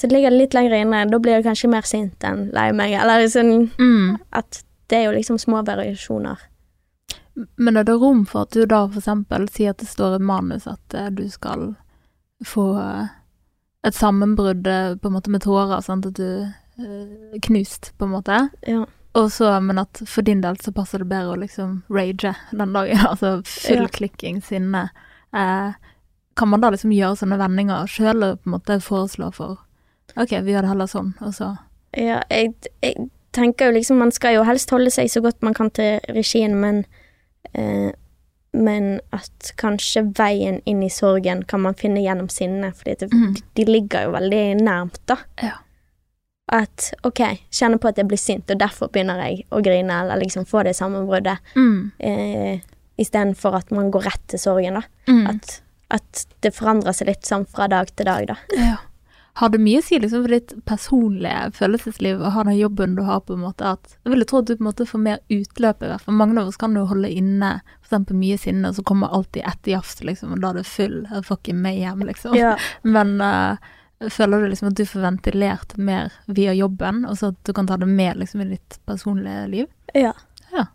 [0.00, 1.04] så ligger det litt lenger inne.
[1.12, 4.16] Da blir jeg kanskje mer sint enn lei meg, eller sånn Mm.
[4.32, 6.40] at det er jo liksom små variasjoner.
[7.56, 10.66] Men er det rom for at du da eksempel sier at det står i manus
[10.68, 11.74] at eh, du skal
[12.44, 13.06] få eh,
[13.88, 16.52] et sammenbrudd eh, på en måte med tårer, sant, at du
[17.42, 18.48] knust, på en måte.
[18.66, 18.84] Ja.
[19.14, 22.72] Og så, men at for din del så passer det bedre å liksom rage den
[22.72, 23.88] dagen, altså full Ja.
[23.92, 24.86] klikking, sinne.
[25.36, 25.72] Eh,
[26.36, 29.58] kan man da liksom gjøre sånne vendinger sjøl og på en måte foreslå for
[30.16, 31.50] OK, vi gjør det heller sånn, og så
[31.96, 32.54] Ja, jeg,
[32.84, 33.06] jeg
[33.36, 36.56] tenker jo liksom Man skal jo helst holde seg så godt man kan til regien,
[36.60, 36.82] men
[37.58, 37.90] eh,
[38.52, 43.42] Men at kanskje veien inn i sorgen kan man finne gjennom sinnet, fordi det, de,
[43.56, 45.16] de ligger jo veldig nærmt, da.
[45.40, 45.54] Ja.
[46.52, 50.20] At OK, kjenner på at jeg blir sint, og derfor begynner jeg å grine, eller
[50.20, 51.78] liksom få det sammenbruddet, mm.
[52.04, 52.60] eh,
[53.00, 54.84] istedenfor at man går rett til sorgen, da.
[55.08, 55.24] Mm.
[55.32, 55.62] At,
[55.96, 58.36] at det forandrer seg litt sånn fra dag til dag, da.
[58.58, 58.76] Ja.
[59.40, 63.02] Har det mye å si liksom, for ditt personlige følelsesliv å ha den jobben du
[63.06, 63.70] har, på en måte?
[63.76, 66.18] At, jeg ville tro at du på en måte får mer utløp i hvert fall.
[66.18, 67.52] Mange av oss kan jo holde inne
[67.88, 70.98] for mye sinne, og så kommer alltid ett jafs, liksom, og da er det full
[71.24, 72.36] fucking mayhem, liksom.
[72.36, 72.58] Ja.
[72.96, 73.56] Men uh,
[74.12, 77.68] føler du liksom at du får ventilert mer via jobben, og så at du kan
[77.68, 79.72] ta det med liksom i ditt personlige liv?
[79.96, 80.12] ja.
[80.52, 80.66] Ja.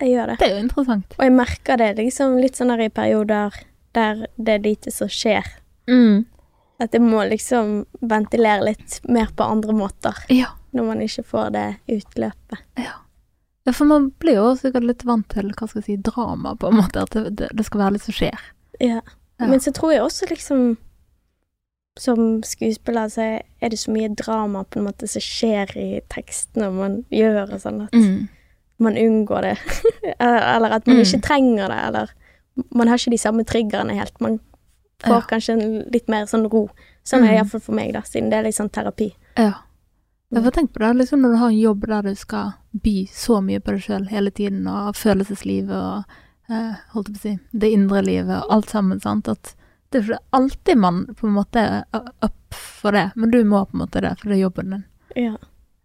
[0.00, 0.36] Jeg gjør det.
[0.40, 1.14] Det er jo interessant.
[1.18, 3.56] Og jeg merker det liksom litt sånn der i perioder
[3.92, 5.44] der det er lite som skjer.
[5.88, 6.24] Mm.
[6.82, 10.48] At jeg må liksom ventilere litt mer på andre måter Ja.
[10.74, 12.58] når man ikke får det utløpet.
[12.80, 12.96] Ja.
[13.66, 16.70] ja, for man blir jo sikkert litt vant til, hva skal jeg si, drama, på
[16.72, 17.04] en måte.
[17.06, 18.40] At det, det, det skal være litt som skjer.
[18.80, 19.00] Ja.
[19.40, 19.46] Ja.
[19.48, 20.76] Men så tror jeg også liksom
[21.98, 23.24] som skuespiller så
[23.60, 27.60] er det så mye drama på en måte som skjer i tekstene man gjør og
[27.60, 28.28] sånn, at Mm.
[28.80, 29.58] man unngår det.
[30.18, 31.02] eller, eller at man Mm.
[31.04, 32.10] ikke trenger det, eller
[32.74, 34.18] man har ikke de samme triggerne helt.
[34.20, 34.40] Man
[35.02, 35.26] får Ja.
[35.28, 36.68] kanskje en litt mer sånn ro.
[37.04, 37.38] Sånn er det Mm.
[37.44, 39.14] iallfall for meg, da, siden det er litt sånn terapi.
[39.36, 39.52] Ja.
[40.32, 43.06] Jeg får tenkt på det, liksom når du har en jobb der du skal by
[43.06, 46.04] så mye på deg sjøl hele tiden, og følelseslivet og
[46.50, 49.54] eh, holdt jeg på å si, det indre livet og alt sammen, sant, at
[49.90, 51.84] det er ikke alltid man på en måte er
[52.22, 54.84] up for det, men du må på en måte det, for det er jobben din.
[55.16, 55.36] Ja.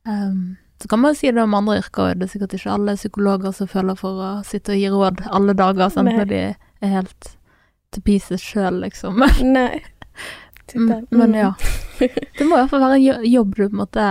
[0.05, 2.95] Um, så kan man jo si det om andre yrker, det er sikkert ikke alle
[2.95, 6.41] psykologer som føler for å sitte og gi råd alle dager, sant, når de
[6.81, 7.36] er helt
[7.95, 9.21] til pieces sjøl, liksom.
[9.53, 9.81] Nei.
[10.75, 11.53] Mm, Men ja.
[11.99, 14.07] Det må i hvert fall være en jobb du på en måte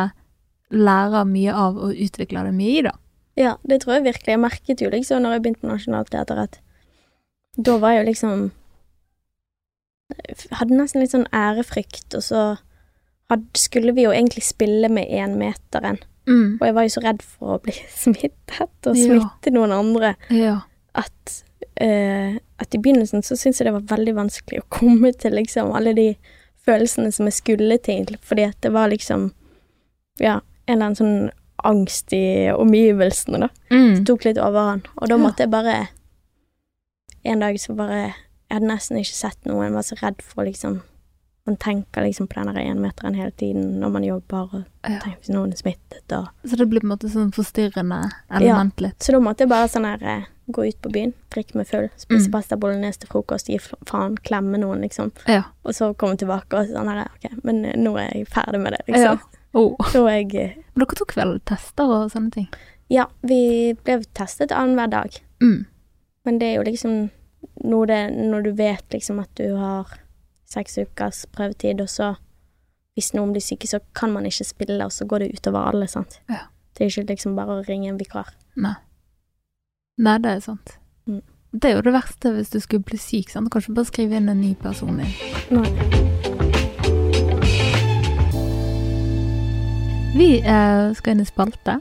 [0.75, 2.95] lærer mye av og utvikler deg mye i, da.
[3.37, 4.33] Ja, det tror jeg virkelig.
[4.33, 8.47] Jeg merket jo liksom når jeg begynte på Nationaltheatret, at da var jeg jo liksom
[10.17, 12.43] jeg Hadde nesten litt sånn ærefrykt, og så
[13.31, 15.99] hadde, skulle vi jo egentlig spille med énmeteren.
[16.31, 16.57] Mm.
[16.61, 19.03] Og jeg var jo så redd for å bli smittet og Ja.
[19.03, 20.61] smitte noen andre Ja.
[20.95, 21.43] at,
[21.81, 25.73] eh, at i begynnelsen så syntes jeg det var veldig vanskelig å komme til liksom
[25.77, 26.09] alle de
[26.67, 29.29] følelsene som jeg skulle til, fordi at det var liksom
[30.19, 31.31] ja, en eller annen sånn
[31.67, 33.49] angst i omgivelsene, da.
[33.73, 34.05] Mm.
[34.07, 34.89] tok litt overhånd.
[34.97, 35.23] Og da Ja.
[35.23, 35.89] måtte jeg bare
[37.25, 38.15] En dag så bare
[38.49, 39.65] Jeg hadde nesten ikke sett noe.
[39.65, 40.83] Jeg var så redd for liksom
[41.47, 45.53] Man tenker liksom på den énmeteren hele tiden når man jobber, og tenker hvis noen
[45.53, 48.99] er smittet og Så det blir på en måte sånn forstyrrende element litt.
[49.03, 51.89] Så da måtte jeg bare sånn her eh, gå ut på byen, drikke meg full,
[51.99, 52.33] spise Mm.
[52.33, 55.11] pasta bolognese til frokost, gi faen, klemme noen, liksom.
[55.27, 55.43] Ja.
[55.65, 58.73] Og så komme tilbake og sånn her Ok, men eh, nå er jeg ferdig med
[58.73, 59.19] det, liksom.
[59.19, 59.43] Ja.
[59.55, 59.77] Oh.
[59.93, 62.49] Så jeg eh, Men dere tok vel tester og sånne ting?
[62.93, 65.17] Ja, vi ble testet annenhver dag.
[65.43, 65.67] Mm.
[66.25, 67.11] Men det er jo liksom
[67.65, 69.91] når, det, når du vet liksom at du har
[70.47, 72.13] seks ukers prøvetid, og så
[72.97, 75.89] hvis noen blir syke, så kan man ikke spille, og så går det utover alle,
[75.89, 76.21] sant.
[76.31, 76.47] Ja.
[76.77, 78.31] Det er ikke liksom bare å ringe en vikar.
[78.57, 78.75] Nei.
[79.97, 80.75] Nei, det er sant.
[81.09, 81.23] Mm.
[81.57, 83.49] Det er jo det verste hvis du skulle bli syk, sant.
[83.49, 85.15] Du kan ikke bare skrive inn en ny person inn.
[85.57, 85.71] Nei.
[90.17, 91.79] Vi eh, skal inn i spalte.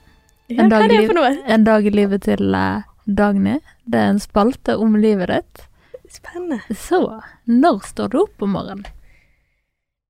[0.48, 1.12] Ja, En dag liv-?
[1.46, 3.60] En dag i livet til eh, Dagny.
[3.84, 5.68] Det er en spalte om livet ditt.
[6.12, 6.62] Spennende.
[6.72, 7.20] Så,
[7.52, 8.88] når står du opp om morgenen?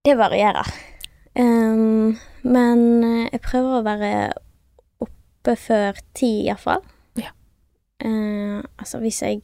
[0.06, 0.70] Det varierer.
[1.34, 4.12] Um, men eh, jeg prøver å være
[5.02, 6.86] oppe før ti, iallfall.
[8.04, 9.42] Uh, altså, hvis jeg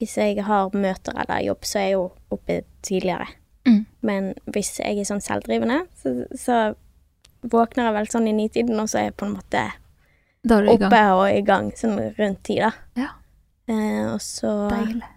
[0.00, 3.26] Hvis jeg har møter eller jobb, så er jeg jo oppe tidligere.
[3.68, 3.86] Mm.
[4.00, 6.56] Men hvis jeg er sånn selvdrivende, så, så
[7.42, 9.64] våkner jeg vel sånn i nitiden, og så er jeg på en måte
[10.48, 12.70] oppe og i gang sånn rundt ti, da.
[12.96, 13.10] Ja.
[13.70, 15.10] Eh, og så Deilig.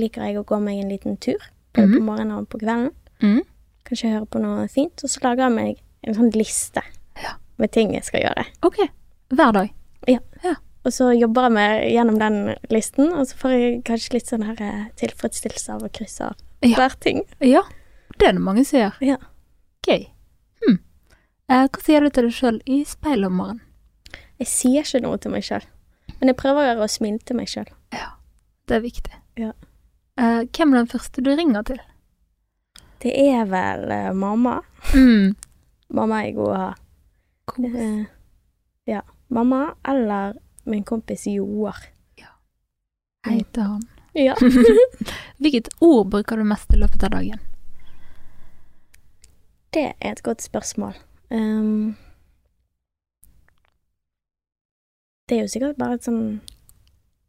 [0.00, 1.40] liker jeg å gå meg en liten tur,
[1.74, 1.96] både mm.
[1.98, 2.94] på morgenen og på kvelden.
[3.20, 3.42] Mm.
[3.88, 6.84] Kanskje høre på noe fint, og så lager jeg meg en sånn liste
[7.20, 7.36] Ja.
[7.60, 8.46] med ting jeg skal gjøre.
[8.64, 8.80] Ok.
[9.30, 9.76] Hver dag.
[10.84, 12.36] Og så jobber jeg meg gjennom den
[12.72, 16.36] listen, og så får jeg kanskje litt sånn her eh, tilfredsstillelse av å krysse av
[16.64, 16.76] Ja.
[16.76, 17.22] hver ting.
[17.44, 17.62] Ja,
[18.18, 18.96] det er det mange som gjør.
[19.04, 19.16] Ja.
[19.86, 20.06] Gøy.
[20.64, 20.78] Hm.
[21.50, 23.60] Eh, hva sier du til deg sjøl i speilet om morgenen?
[24.40, 25.64] Jeg sier ikke noe til meg sjøl,
[26.18, 27.68] men jeg prøver å smile til meg sjøl.
[27.92, 28.14] Ja,
[28.68, 29.18] det er viktig.
[29.36, 29.52] Ja.
[30.16, 31.80] Eh, hvem er den første du ringer til?
[33.00, 34.58] Det er vel uh, mamma.
[34.92, 35.32] Mm.
[35.96, 36.72] Mamma er god å ha.
[37.48, 37.72] Kos.
[37.72, 38.04] Uh,
[38.88, 39.00] ja.
[39.32, 40.34] Mamma eller
[40.70, 41.76] min kompis Joar.
[42.16, 42.30] Ja.
[43.26, 43.82] Heter han.
[44.12, 44.34] Ja.
[45.42, 47.40] Hvilket ord bruker du mest i løpet av dagen?
[49.70, 50.96] Det er et godt spørsmål.
[51.30, 51.94] Um,
[55.28, 56.40] det er jo sikkert bare et sånn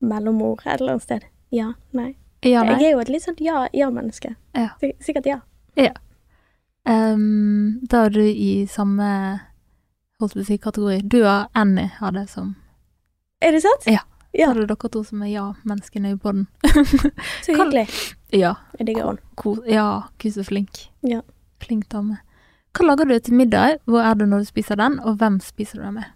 [0.02, 1.28] mellomord et eller annet sted.
[1.54, 2.16] Ja, nei.
[2.42, 4.34] Ja, Jeg er jo et litt sånn ja- ja-menneske.
[4.58, 4.72] Ja.
[4.82, 4.92] ja.
[5.00, 5.42] Sikkert ja.
[6.90, 9.06] Ehm, da er du i samme
[10.20, 11.02] holdt på å si, kategori.
[11.06, 12.56] Du og Annie har det som
[13.42, 13.88] Er det sant?
[13.90, 14.04] Ja.
[14.34, 14.48] Ja.
[14.48, 16.46] Så er det dere to som er ja-menneskene i podden.
[17.46, 17.88] Så hyggelig.
[18.32, 18.54] ja.
[18.80, 19.56] Jeg digger henne.
[19.68, 19.88] Ja,
[20.22, 20.86] Gud så flink.
[21.04, 21.20] Ja.
[21.60, 22.22] Flink dame.
[22.72, 23.82] Hva lager du til middag?
[23.86, 26.08] Hvor er du når du spiser den, og hvem spiser du den med?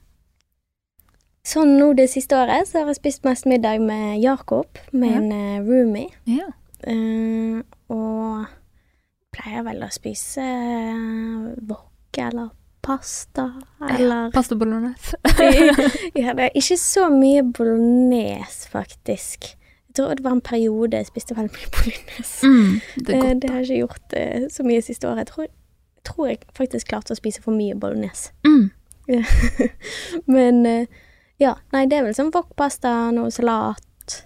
[1.45, 5.17] Sånn nå det siste året så har jeg spist mest middag med Jakob, med Ja.
[5.19, 6.09] en eh, roomie.
[6.25, 6.47] Ja.
[6.87, 8.45] Uh, og
[9.35, 12.49] pleier vel å spise uh, wok eller
[12.85, 13.53] pasta
[13.89, 15.17] eller Pasta bolognese.
[16.13, 19.55] ja, det er ikke så mye bolognese, faktisk.
[19.87, 22.47] Jeg tror det var en periode jeg spiste veldig mye bolognese.
[22.47, 25.17] Mm, det Eh, det har jeg ikke gjort uh, så mye siste året.
[25.17, 25.47] Jeg tror,
[26.03, 28.33] tror jeg faktisk klarte å spise for mye bolognese.
[28.45, 28.69] Mm.
[30.37, 30.85] Men uh,
[31.41, 34.21] ja, nei, det er vel sånn wok-pasta, noe salat.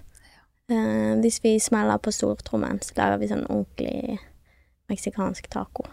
[0.70, 4.20] uh, hvis vi smeller på stortrommen, så lager vi sånn ordentlig
[4.90, 5.88] meksikansk taco.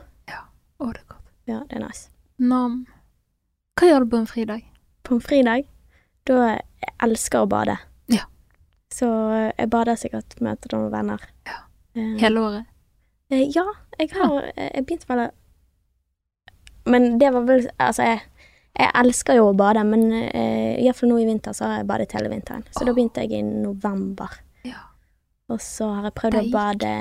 [0.78, 1.24] Å, det er godt.
[1.47, 2.09] Ja, det er nice.
[2.38, 2.85] Nam.
[3.77, 4.63] Hva gjør du på en fridag?
[5.05, 5.67] På en fridag,
[6.27, 7.77] da jeg elsker å bade.
[8.13, 8.25] Ja.
[8.93, 11.23] Så eh, jeg bader sikkert, møter noen venner.
[11.49, 11.59] Ja.
[11.97, 12.65] Eh, Hele året?
[13.33, 13.65] eh, ja,
[13.97, 15.23] jeg har eh, Jeg begynte vel
[16.85, 18.21] Men det var vel Altså, jeg,
[18.77, 22.13] jeg elsker jo å bade, men uh, iallfall nå i vinter så har jeg badet
[22.13, 22.61] hele vinteren.
[22.71, 24.35] Så da begynte jeg i november.
[24.67, 24.83] Ja.
[25.49, 26.91] Og så har jeg prøvd å bade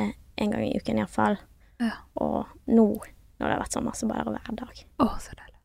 [0.40, 1.36] en gang i uken iallfall.
[1.84, 1.92] Ja.
[2.24, 2.86] Og nå,
[3.36, 4.84] når det har vært sommer, så bare hver dag.
[5.02, 5.58] Å, så deilig.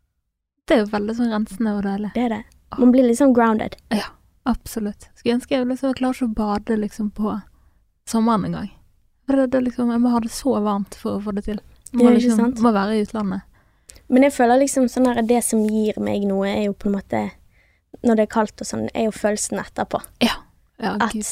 [0.67, 2.11] Det er jo veldig sånn rensende og deilig.
[2.15, 2.41] Det er det.
[2.79, 3.75] Man blir sånn grounded.
[4.47, 5.09] Absolutt.
[5.15, 7.35] Skulle ønske jeg liksom klarte å bade liksom på
[8.09, 8.71] sommeren engang.
[9.27, 11.61] For det, det liksom, jeg må ha det så varmt for å få det til.
[11.91, 12.63] Må, det liksom, sant?
[12.63, 13.45] må være i utlandet.
[14.11, 16.97] Men jeg føler liksom sånn her, det som gir meg noe, er jo på en
[16.97, 17.21] måte
[18.01, 19.99] Når det er kaldt og sånn, er jo følelsen etterpå.
[20.23, 20.37] Ja,
[20.79, 21.27] At gud.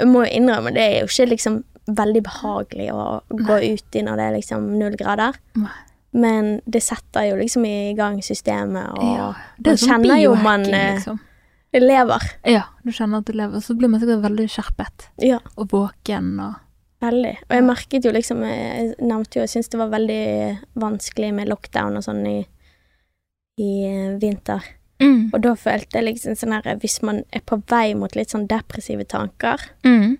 [0.00, 1.58] Jeg må jo innrømme, det er jo ikke liksom
[1.96, 5.36] veldig behagelig å gå ut i når det er liksom null grader.
[5.60, 5.72] Nei.
[6.12, 9.28] Men det setter jo liksom i gang systemet, og Ja,
[9.64, 11.20] man kjenner jo man eh, liksom.
[11.72, 12.24] lever.
[12.50, 16.32] Ja, du kjenner at du lever, så blir man sikkert veldig skjerpet Ja, og våken
[16.42, 16.56] og
[17.00, 17.36] veldig.
[17.46, 20.24] Og jeg merket jo liksom Jeg nevnte jo, jeg syntes det var veldig
[20.82, 22.40] vanskelig med lockdown og sånn i,
[23.62, 24.66] i eh, vinter.
[25.00, 25.30] mm.
[25.32, 28.48] Og da følte jeg liksom sånn her Hvis man er på vei mot litt sånn
[28.50, 30.18] depressive tanker, Mm.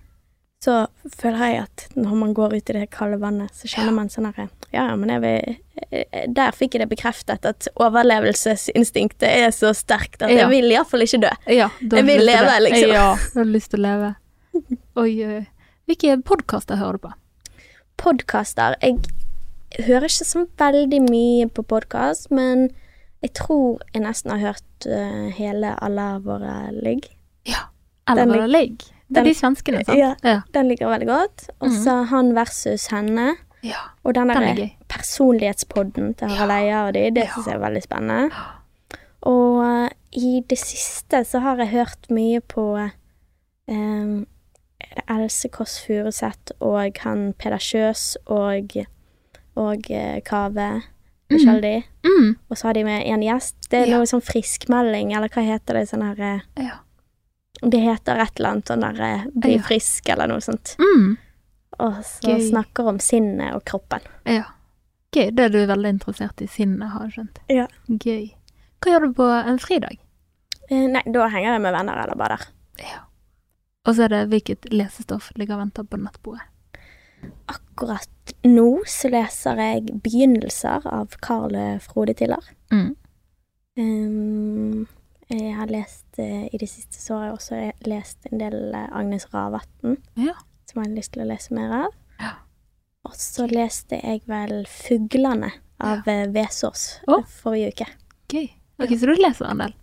[0.61, 0.73] Så
[1.17, 4.27] føler jeg at når man går ut i det kalde vannet, så kjenner man sånn
[4.29, 5.55] herre Ja, ja, men jeg vil
[5.89, 10.43] eh, Der fikk jeg det bekreftet at overlevelsesinstinktet er så sterkt at Ja.
[10.43, 11.31] jeg vil iallfall ikke dø.
[11.49, 12.93] Ja, Jeg vil leve, liksom.
[12.93, 14.11] Ja, du har lyst til å leve.
[15.01, 15.45] Oi.
[15.89, 17.13] Hvilke podkaster hører du på?
[17.97, 18.99] Podkaster Jeg
[19.87, 22.69] hører ikke så veldig mye på podkast, men
[23.23, 27.09] jeg tror jeg nesten har hørt eh, hele Alle våre ligg.
[27.45, 27.67] Ja.
[28.09, 28.47] Eller våre var
[29.11, 29.19] det?
[29.19, 29.97] Det er de svenskene, sant?
[29.99, 30.13] Ja.
[30.23, 30.37] Ja.
[30.55, 31.45] Den liker jeg veldig godt.
[31.61, 33.35] Og så Han versus henne.
[33.63, 33.77] ja.
[34.03, 37.83] Og den er der personlighetspodden til Harald Eia og de, det syns jeg er veldig
[37.83, 38.31] spennende.
[39.21, 42.63] Og eh, i det siste så har jeg hørt mye på
[43.67, 44.25] um,
[45.07, 48.73] Else Kåss Furuseth og han Peder Kjøs og,
[49.55, 50.81] og uh, Kave
[51.31, 51.83] Mm.
[52.03, 52.35] Mm.
[52.51, 53.55] Og så har de med en gjest.
[53.71, 53.97] Det er Ja.
[53.97, 55.87] noe sånn friskmelding, eller hva heter det?
[55.87, 56.73] Sånn her eh, Ja.
[57.61, 59.61] Det heter et eller annet sånn derre eh, Bli Ja.
[59.61, 60.75] frisk, eller noe sånt.
[60.79, 61.17] Mm.
[61.79, 62.49] og så Gøy.
[62.49, 64.01] snakker om sinnet og kroppen.
[64.25, 64.43] Ja.
[65.15, 65.31] Gøy.
[65.35, 67.39] Det er du veldig interessert i sinnet, har jeg skjønt.
[67.49, 67.67] Ja.
[67.87, 68.33] Gøy.
[68.81, 69.97] Hva gjør du på en fridag?
[70.69, 72.45] Eh, nei, da henger jeg med venner eller bader.
[72.79, 72.99] Ja.
[73.85, 76.45] Og så er det hvilket lesestoff ligger og venter på nattbordet.
[77.49, 82.41] Akkurat nå så leser jeg begynnelser av Carl Frode Tiller.
[82.71, 82.95] Mm.
[83.77, 84.87] Um,
[85.31, 88.87] jeg har lest eh, I det siste så har jeg også lest en del eh,
[88.91, 90.33] Agnes Ravatn, Ja.
[90.69, 91.91] som jeg har lyst til å lese mer av.
[92.19, 92.31] Ja.
[93.05, 96.25] Og så leste jeg vel 'Fuglene' av ja.
[96.27, 97.23] Vesaas Å.
[97.25, 97.87] forrige uke.
[98.29, 98.49] Gøy.
[98.79, 99.73] Ok, så du leser en del?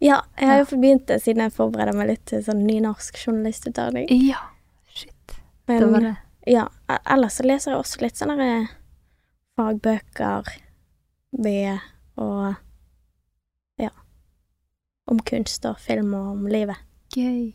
[0.00, 3.16] Ja, jeg har jo fått begynt det siden jeg forbereder meg litt til sånn nynorsk
[3.26, 4.06] journalistutdanning.
[4.10, 4.40] Ja.
[4.88, 5.36] Shit.
[5.68, 6.16] Men Det var det.
[6.46, 8.68] ja, e- ellers så leser jeg også litt sånne der,
[9.56, 10.44] fagbøker
[11.32, 11.78] ved
[12.16, 12.54] og
[15.10, 16.76] om kunst og film og om livet.
[17.14, 17.52] Gøy.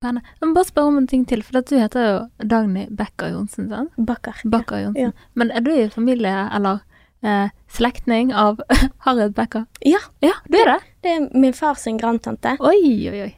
[0.00, 0.24] Spennende.
[0.40, 2.16] Jeg må bare spørre om en ting til, for du heter jo
[2.50, 3.94] Dagny Becker Johnsen, sant?
[3.96, 4.40] Bakker.
[4.52, 5.12] Bakker Johnsen.
[5.14, 5.28] Ja.
[5.34, 6.82] Men er du i familie, eller
[7.24, 8.60] eh, slektning av
[9.06, 9.64] Harriet Becker?
[9.84, 10.00] Ja.
[10.24, 10.80] Ja, du er det?
[11.04, 12.56] Det er min far sin grandtante.
[12.60, 13.32] Oi, oi, oi.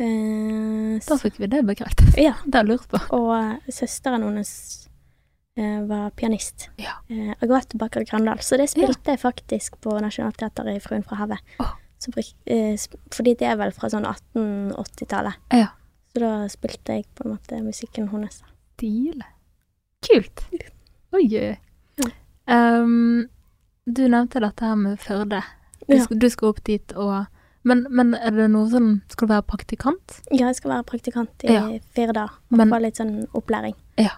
[0.00, 2.12] Eh, Da fikk vi det bekreftet.
[2.26, 2.34] Ja.
[2.44, 3.00] Det har jeg lurt på.
[3.16, 4.52] og uh, søsteren hennes
[5.56, 6.68] eh, var pianist.
[6.80, 6.98] Ja.
[7.08, 8.40] Eh, Agathe Bakker Grandal.
[8.44, 11.40] Så det spilte jeg faktisk på Nationaltheatret i Fruen fra havet.
[11.64, 11.76] Åh.
[12.00, 12.76] Så bruk- eh,
[13.12, 15.34] fordi det er vel fra sånn 1880-tallet.
[15.52, 15.66] Ja.
[16.14, 18.40] Så da spilte jeg på en måte musikken hennes.
[18.80, 19.20] Deal.
[20.06, 20.44] Kult.
[21.12, 21.26] Oi.
[21.28, 21.56] Ja.
[22.50, 23.28] Um,
[23.86, 25.42] du nevnte dette her med Førde.
[25.86, 26.06] Du, Ja.
[26.10, 27.26] du skal opp dit og
[27.62, 30.20] men, men er det noe sånn Skal du være praktikant?
[30.32, 31.66] Ja, jeg skal være praktikant i Ja.
[31.94, 33.74] fire dager og Men- få litt sånn opplæring.
[33.98, 34.16] Ja.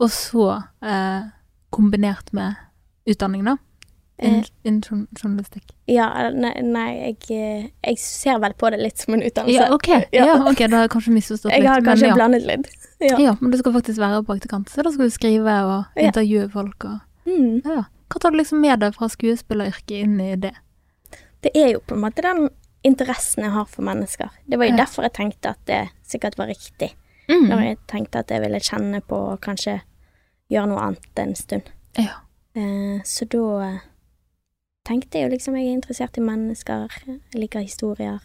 [0.00, 1.22] Og så eh,
[1.70, 2.56] kombinert med
[3.06, 3.56] utdanning, da?
[4.18, 5.72] Innen Eh, journalistikk.
[5.86, 9.56] ja, nei, nei jeg, eh, jeg ser vel på det litt som en utdannelse.
[9.56, 9.88] Ja, ok.
[10.12, 10.26] Ja.
[10.26, 11.62] Ja, okay, Da har jeg kanskje misforstått litt.
[11.62, 12.14] Jeg har kanskje men ja.
[12.14, 12.68] blandet litt.
[13.00, 13.36] Ja.
[13.40, 17.00] Men du skal faktisk være praktikant, så da skal du skrive og intervjue folk og
[17.26, 17.62] Mm.
[17.62, 20.54] Hva tar du liksom med deg fra skuespilleryrket inn i det?
[21.42, 22.48] Det er jo på en måte den
[22.82, 24.30] interessen jeg har for mennesker.
[24.46, 26.92] Det var jo derfor jeg tenkte at det sikkert var riktig.
[27.30, 27.46] Mm.
[27.48, 29.78] Når jeg tenkte at jeg ville kjenne på og kanskje
[30.52, 31.70] gjøre noe annet en stund.
[31.96, 32.20] Ja.
[32.58, 33.78] Eh, så da eh,
[34.88, 38.18] tenkte jeg jo liksom jeg er interessert i mennesker, jeg liker historier.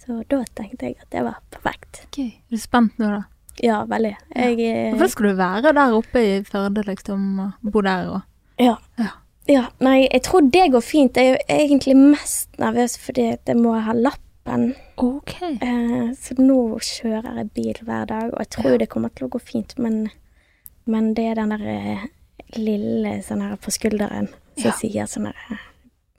[0.00, 2.04] Så da tenkte jeg at det var perfekt.
[2.08, 3.22] Ok, Er du spent nå, da?
[3.62, 4.14] Ja, veldig.
[4.34, 4.90] Jeg ja.
[4.94, 8.20] Hvorfor skal du være der oppe i Førde, liksom, og bo der og
[8.58, 8.76] Ja.
[8.98, 9.10] Ja.
[9.48, 9.64] ja.
[9.80, 11.16] Nei, jeg tror det går fint.
[11.16, 14.74] Jeg er egentlig mest nervøs fordi jeg må ha lappen.
[14.96, 15.34] Ok.
[15.42, 18.76] Eh, så nå kjører jeg bil hver dag, og jeg tror Ja.
[18.78, 20.08] det kommer til å gå fint, men,
[20.86, 22.06] men det er den der eh,
[22.56, 24.28] lille sånn her på skulderen
[24.58, 24.72] som Ja.
[24.72, 25.58] sier sånn her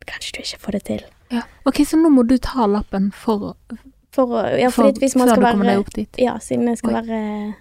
[0.08, 1.02] Kanskje du ikke får det til.
[1.30, 1.42] Ja.
[1.66, 3.56] Ok, så nå må du ta lappen for,
[4.12, 6.10] For, å- ja, for hvis man skal være opp dit?
[6.18, 7.02] Ja, siden jeg skal Oi.
[7.02, 7.56] være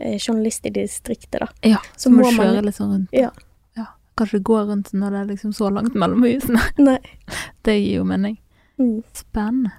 [0.00, 1.46] eh, journalist i distriktet, da.
[1.62, 3.08] Ja, Så så må man- kjøre litt sånn rundt.
[3.12, 3.30] Ja.
[3.76, 3.84] ja.
[4.16, 6.60] Kanskje gå rundt når det er liksom så langt mellom husene.
[6.78, 6.98] Nei.
[7.62, 8.38] Det gir jo mening.
[8.80, 9.04] Mm.
[9.12, 9.72] Spennende.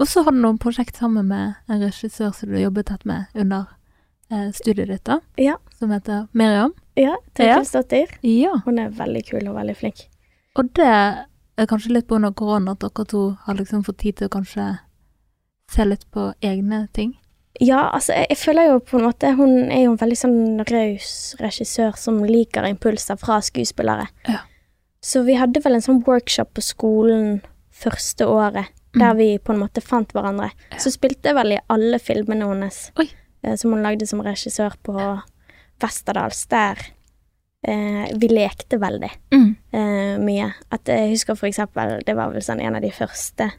[0.00, 3.26] Og så har du noen prosjekt sammen med en regissør som du jobbet tett med
[3.34, 3.66] under
[4.30, 5.56] eh, studiet ditt, da, Ja.
[5.78, 6.74] som heter Miriam.
[7.00, 8.12] Ja, Torkilsdottir.
[8.26, 8.58] Ja.
[8.66, 10.04] Hun er veldig kul og veldig flink.
[10.58, 12.30] Og det er kanskje litt pga.
[12.36, 14.66] korona at dere to har liksom fått tid til å kanskje
[15.70, 17.14] se litt på egne ting.
[17.60, 20.62] Ja, altså, jeg, jeg føler jo på en måte Hun er jo en veldig sånn
[20.70, 24.06] raus regissør som liker impulser fra skuespillere.
[24.28, 24.38] Ja.
[25.02, 27.40] Så vi hadde vel en sånn workshop på skolen
[27.80, 29.16] første året, der Mm.
[29.16, 30.50] vi på en måte fant hverandre.
[30.72, 30.78] Ja.
[30.78, 33.08] Så spilte jeg vel i alle filmene hennes, Oi.
[33.44, 34.96] eh, som hun lagde som regissør på
[35.82, 36.78] Westerdals, der
[37.66, 39.56] eh, vi lekte veldig Mm.
[39.72, 40.52] eh, mye.
[40.72, 43.50] At jeg husker for eksempel, det var vel sånn en av de første,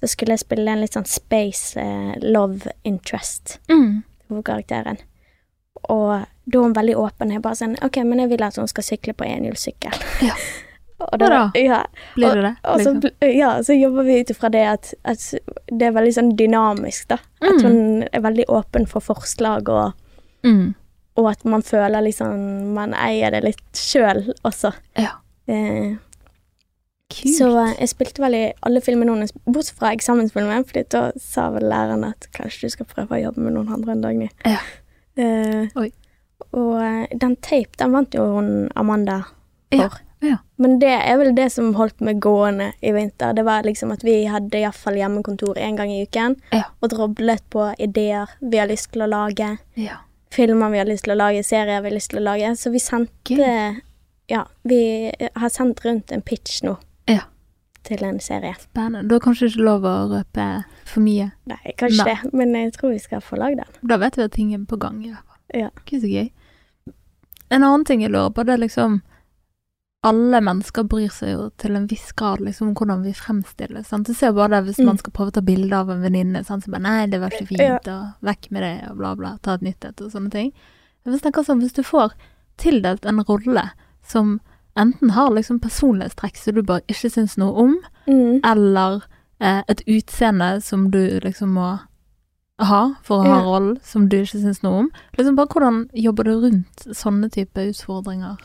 [0.00, 4.02] så skulle jeg spille en litt sånn space eh, love interest Mm.
[4.30, 4.98] hovedkarakteren.
[5.88, 7.30] Og da var hun veldig åpen.
[7.32, 9.94] Jeg bare sånn OK, men jeg vil at hun skal sykle på enhjulssykkel.
[10.26, 10.34] Ja.
[11.00, 11.50] og Ja da.
[11.54, 11.84] Ja,
[12.16, 12.56] Blir det det?
[12.64, 13.36] og så, Liksom?
[13.36, 15.34] ja, så jobber vi ut ifra det at, at
[15.70, 17.18] det er veldig sånn dynamisk, da.
[17.40, 17.62] At Mm.
[17.62, 19.92] hun er veldig åpen for forslag, og,
[20.44, 20.74] Mm.
[21.18, 24.70] Og at man føler liksom Man eier det litt sjøl også.
[24.98, 25.16] Ja.
[25.50, 25.96] Eh,
[27.08, 27.34] Kult.
[27.38, 31.48] så eh, jeg spilte vel i alle filmene hennes, bortsett fra eksamensfilmen, Fordi da sa
[31.54, 34.28] vel læreren at kanskje du skal prøve å jobbe med noen andre en dag, Ny.
[34.44, 34.58] Ja.
[35.18, 35.72] Eh.
[36.52, 39.22] Og eh, den tape, den vant jo hun Amanda
[39.72, 39.96] for.
[40.22, 40.36] Ja, ja.
[40.58, 43.32] Men det er vel det som holdt meg gående i vinter.
[43.36, 46.64] Det var liksom at vi hadde iallfall hjemmekontor én gang i uken, Ja.
[46.82, 49.98] og droblet på ideer vi har lyst til å lage, ja.
[50.30, 52.50] Filmer vi har lyst til å lage, serier vi har lyst til å lage.
[52.56, 53.82] Så vi sendte Gud.
[54.28, 54.80] Ja, vi
[55.36, 56.76] har sendt rundt en pitch nå
[57.08, 57.22] Ja.
[57.82, 58.54] til en serie.
[58.60, 59.08] Spennende.
[59.08, 61.30] Du har kanskje ikke lov å røpe for mye.
[61.46, 62.14] Nei, kanskje Nei.
[62.22, 63.88] det, men jeg tror vi skal få lagd den.
[63.88, 65.02] Da vet vi at ting er på gang.
[65.04, 65.60] i hvert fall.
[65.60, 65.70] Ja.
[65.86, 66.30] Gud, så gøy.
[67.50, 69.00] En annen ting jeg lurer på, det er liksom
[70.06, 73.88] Alle mennesker bryr seg jo til en viss grad liksom om hvordan vi fremstilles.
[73.90, 74.06] Sant?
[74.06, 74.86] Du ser bare det hvis Mm.
[74.86, 77.48] man skal prøve å ta bilde av en venninne, så bare 'nei, det var ikke
[77.48, 80.52] fint', og 'vekk med det', og bla, bla, ta et nytt et, og sånne ting.
[81.04, 82.12] Hvis, sånn, hvis du får
[82.58, 83.70] tildelt en rolle
[84.04, 84.40] som
[84.76, 88.40] enten har liksom personlighetstrekk som du bare ikke syns noe om, Mm.
[88.44, 89.02] eller
[89.40, 91.80] eh, et utseende som du liksom må
[92.58, 93.42] ha for å ha Ja.
[93.44, 94.90] rollen, som du ikke syns noe om.
[95.16, 98.36] Liksom bare Hvordan jobber du rundt sånne type utfordringer?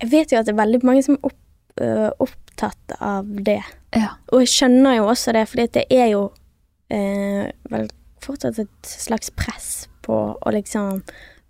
[0.00, 1.40] Jeg vet jo at det er veldig mange som er opp,
[1.80, 3.62] øh, opptatt av det.
[3.94, 4.08] Ja.
[4.32, 6.30] Og jeg skjønner jo også det, fordi det er jo
[6.90, 7.88] eh, vel
[8.20, 11.02] fortsatt et slags press på å liksom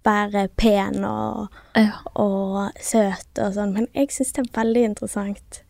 [0.05, 1.93] være pen og, Ja.
[2.17, 5.63] og søt og sånn, men jeg syns det er veldig interessant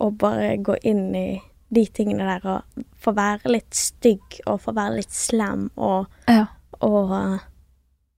[0.00, 4.74] å bare gå inn i de tingene der og få være litt stygg og få
[4.76, 6.46] være litt slem og, ja.
[6.80, 7.16] og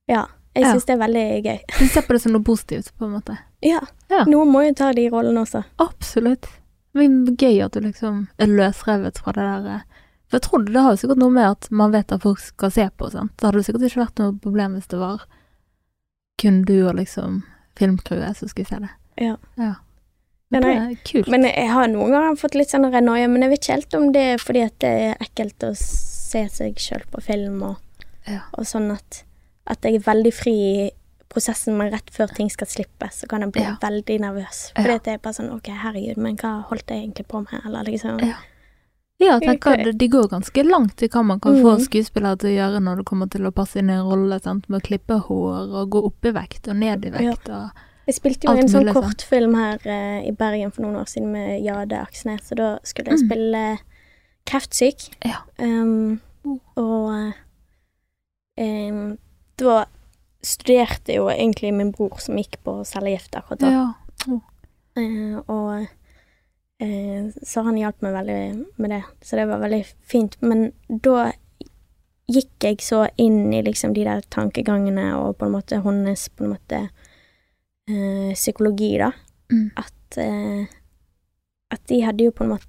[0.08, 0.26] Ja.
[0.58, 1.58] Jeg syns det er veldig gøy.
[1.78, 3.36] Du ser på det som noe positivt, på en måte.
[3.62, 3.78] Ja.
[4.10, 4.24] Ja.
[4.26, 5.62] Noen må jo ta de rollene også.
[5.78, 6.48] Absolutt.
[6.98, 9.84] Men gøy at du liksom er løsrevet fra det der eh,
[10.28, 12.72] For jeg tror det, har jo sikkert noe med at man vet at folk skal
[12.74, 13.32] se på, sant.
[13.36, 15.28] Det hadde jo sikkert ikke vært noe problem hvis det var
[16.42, 17.42] kun du og liksom
[17.78, 18.90] filmcrewet som skulle se det.
[19.22, 19.36] Ja.
[19.58, 19.74] ja.
[20.50, 21.28] Men jeg- kult.
[21.28, 24.12] Men jeg har noen ganger fått litt sånn noia, men jeg vet ikke helt om
[24.12, 27.76] det er fordi at det er ekkelt å se seg sjøl på film og,
[28.26, 28.40] Ja.
[28.54, 29.24] og sånn at,
[29.66, 30.52] at jeg er veldig fri
[30.86, 30.90] i
[31.28, 33.76] prosessen, men rett før ting skal slippes, så kan jeg bli Ja.
[33.82, 34.72] veldig nervøs.
[34.78, 34.94] Ja.
[34.94, 37.60] At det er bare sånn OK, herregud, men hva holdt jeg egentlig på med?
[37.66, 38.34] Eller liksom Ja.
[39.20, 41.88] Ja, tenker de går ganske langt i hva man kan få Mhm.
[41.88, 44.68] skuespillere til å gjøre når det kommer til å passe inn i en rolle, sant?
[44.70, 47.48] med å klippe hår og gå opp i vekt og ned i vekt.
[47.50, 47.70] Og,
[48.08, 48.96] Jeg spilte jo en sånn sant?
[48.96, 53.12] kortfilm her uh, i Bergen for noen år siden med Jade Aksnes, og da skulle
[53.12, 53.26] jeg Mm.
[53.28, 53.62] spille
[54.48, 55.04] kreftsyk.
[55.28, 55.42] Ja.
[55.60, 56.20] Um,
[56.80, 57.32] og
[58.56, 59.18] um,
[59.60, 59.84] da
[60.42, 63.70] studerte jo egentlig min bror som gikk på cellegift akkurat da.
[63.74, 63.86] ja.
[64.98, 65.86] Eh, og
[66.82, 68.38] eh, så han hjalp meg veldig
[68.82, 70.34] med det, så det var veldig fint.
[70.42, 71.28] Men da
[72.28, 76.44] gikk jeg så inn i liksom de der tankegangene og på en måte hennes på
[76.46, 76.80] en måte
[77.88, 79.12] eh, psykologi, da.
[79.52, 79.70] Mm.
[79.76, 80.66] At, eh,
[81.72, 82.66] at de hadde jo på en måte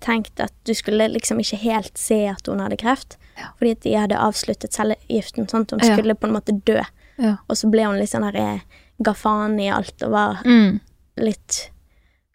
[0.00, 3.50] tenkt at du skulle liksom ikke helt se at hun hadde kreft, Ja.
[3.58, 5.94] fordi at de hadde avsluttet cellegiften sånn at hun Ja.
[5.96, 6.80] skulle på en måte dø.
[7.18, 7.36] Ja.
[7.48, 8.60] Og så ble hun litt sånn der eh,
[9.02, 10.80] ga faen i alt og var Mm.
[11.18, 11.70] litt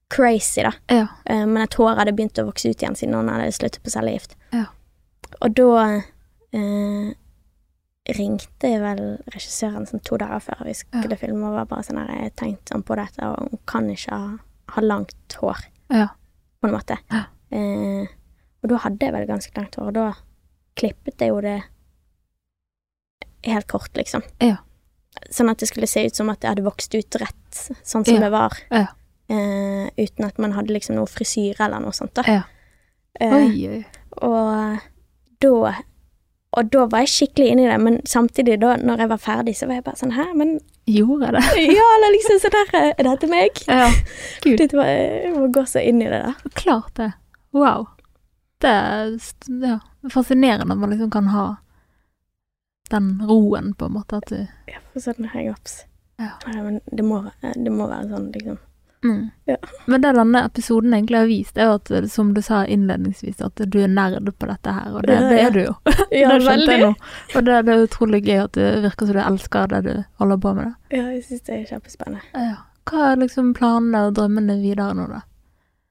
[0.10, 0.72] crazy, da.
[0.90, 1.08] ja.
[1.26, 3.90] Eh, Men et hår hadde begynt å vokse ut igjen siden hun hadde sluttet på
[3.92, 4.36] cellegift.
[4.54, 4.66] Ja.
[5.42, 6.02] Og da
[6.54, 7.14] eh,
[8.10, 9.02] ringte jeg vel
[9.34, 12.74] regissøren sånn to dager før vi skulle filme, og var bare sånn her Jeg tenkte
[12.74, 14.38] sånn på dette, og hun kan ikke ha,
[14.76, 15.58] ha langt hår,
[15.94, 16.08] Ja.
[16.62, 16.98] på en måte.
[17.12, 17.26] Ja.
[17.52, 18.08] Eh,
[18.64, 20.14] og da hadde jeg vel ganske langt hår, og da
[20.76, 21.62] klippet jeg jo det
[23.46, 24.24] helt kort, liksom.
[24.42, 24.58] Ja.
[25.30, 28.16] Sånn at det skulle se ut som at det hadde vokst ut rett, sånn som
[28.16, 28.20] Ja.
[28.22, 28.58] det var.
[28.72, 28.88] Ja.
[29.30, 32.24] Eh, uten at man hadde liksom noe frisyre eller noe sånt, da.
[32.28, 32.44] Ja.
[33.20, 33.86] Eh, Oi, oi.
[34.22, 34.80] og
[35.40, 35.76] da
[36.52, 39.70] Og da var jeg skikkelig inni det, men samtidig, da når jeg var ferdig, så
[39.70, 40.58] var jeg bare sånn Hæ, men
[40.98, 41.64] Gjorde jeg det?
[41.78, 43.62] Ja, eller liksom sånn der Er dette meg?
[43.70, 43.88] Ja.
[44.44, 44.58] Gud.
[44.60, 46.52] Det var, jeg må gå så inn i det, da.
[46.60, 47.12] Klart det.
[47.56, 47.88] Wow.
[48.62, 49.14] Det er
[49.64, 49.78] ja,
[50.12, 51.46] fascinerende at man liksom kan ha
[52.92, 55.86] den roen, på en måte, at du Ja, for sånn hangups.
[56.20, 56.34] Ja.
[56.52, 58.60] Ja, men det må, det må være sånn, liksom.
[59.04, 59.30] Mm.
[59.50, 59.58] Ja.
[59.86, 63.64] Men det denne episoden egentlig har vist, er jo at, som du sa innledningsvis, at
[63.66, 65.76] du er nerd på dette her, og det, det er du jo.
[66.22, 66.92] Ja, det skjønte jeg nå.
[67.36, 70.42] Og det, det er utrolig gøy at det virker som du elsker det du holder
[70.46, 70.72] på med.
[70.72, 71.00] det.
[71.00, 72.26] Ja, jeg syns det er kjempespennende.
[72.36, 72.58] Ja.
[72.90, 75.22] Hva er liksom planene og drømmene videre nå, da?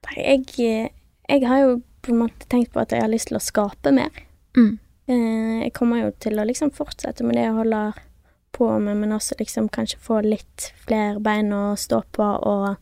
[0.09, 0.91] Nei, Jeg,
[1.29, 3.93] jeg har jo på en måte tenkt på at jeg har lyst til å skape
[3.95, 4.23] mer.
[4.57, 4.79] Mm.
[5.11, 7.99] Eh, jeg kommer jo til å liksom fortsette med det jeg holder
[8.55, 12.75] på med, men også liksom kanskje få litt flere bein å stå på, og,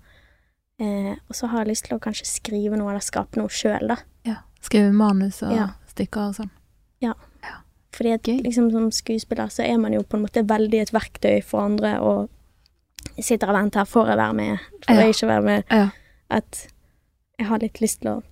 [0.79, 3.87] eh, og så har jeg lyst til å kanskje skrive noe eller skape noe sjøl,
[3.87, 3.97] da.
[4.25, 4.35] Ja.
[4.61, 5.67] Skrive manus og Ja.
[5.93, 6.49] stykker og sånn.
[7.01, 7.13] Ja.
[7.91, 11.41] Fordi at liksom som skuespiller så er man jo på en måte veldig et verktøy
[11.43, 12.29] for andre, og
[13.19, 15.01] sitter og venter, får jeg være med, får Ja.
[15.01, 15.89] jeg ikke være med, Ja.
[16.29, 16.67] at
[17.39, 18.23] jeg har litt lyst til å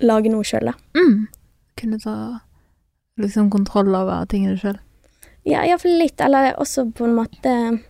[0.00, 0.72] lage noe sjøl, da.
[0.94, 1.28] Mm.
[1.76, 2.40] Kunne ta
[3.18, 4.78] liksom kontroll over tingene sjøl.
[5.44, 7.82] Ja, iallfall litt, eller også på en måte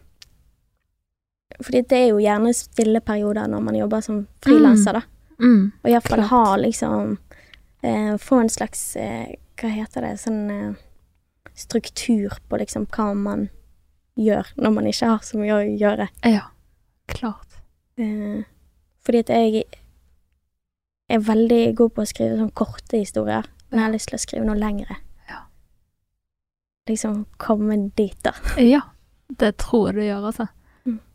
[1.59, 5.02] Fordi det er jo gjerne stille perioder når man jobber som frilanser, da.
[5.38, 5.70] Mm.
[5.82, 7.12] Og iallfall ha liksom
[7.86, 10.72] eh, Få en slags eh, Hva heter det Sånn eh,
[11.54, 13.44] struktur på liksom hva man
[14.18, 16.09] gjør når man ikke har så mye å gjøre.
[16.26, 16.44] Ja.
[17.11, 17.59] Klart.
[17.98, 18.44] Eh,
[19.06, 19.64] fordi at jeg
[21.09, 24.22] er veldig god på å skrive sånn korte historier, men jeg har lyst til å
[24.22, 24.98] skrive noe lengre.
[25.30, 25.42] Ja.
[26.88, 28.34] liksom komme dit, da.
[28.62, 28.82] Ja,
[29.40, 30.48] det tror jeg du gjør, altså.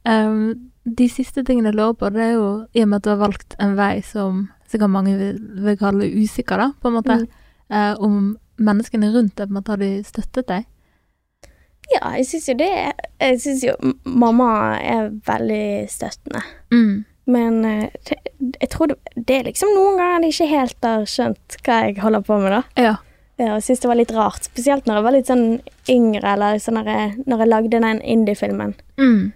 [0.04, 3.14] Um, de siste tingene jeg lurer på, det er jo i og med at du
[3.14, 7.20] har valgt en vei som sikkert mange vil, vil kalle usikker, da, på en måte.
[7.24, 7.30] Mm.
[7.72, 8.18] uh, om
[8.64, 10.68] menneskene rundt deg, på en måte, har de støttet deg?
[11.91, 13.74] Ja, jeg syns jo det Jeg syns jo
[14.08, 16.43] mamma er veldig støttende.
[16.72, 17.04] Mm.
[17.26, 18.18] Men eh, det,
[18.60, 22.01] jeg tror det, det er liksom noen ganger de ikke helt har skjønt hva jeg
[22.04, 22.62] holder på med, da.
[22.80, 22.95] Ja.
[23.39, 24.47] Ja, jeg syns det var litt rart.
[24.49, 25.47] Spesielt når jeg var litt sånn
[25.89, 29.32] yngre, eller sånn når jeg, når jeg lagde den indie-filmen Mm.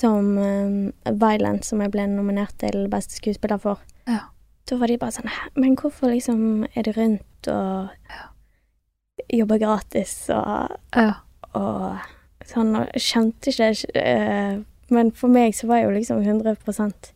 [0.00, 3.78] Som uh, Violent, som jeg ble nominert til beste skuespiller for.
[4.08, 4.22] Ja.
[4.70, 7.88] Da var de bare sånn Men hvorfor liksom er du rundt og
[9.30, 11.12] jobber gratis og, Ja.
[11.54, 11.98] og
[12.46, 13.70] sånn, og skjønte ikke
[14.00, 17.12] uh, Men for meg så var jeg jo liksom 100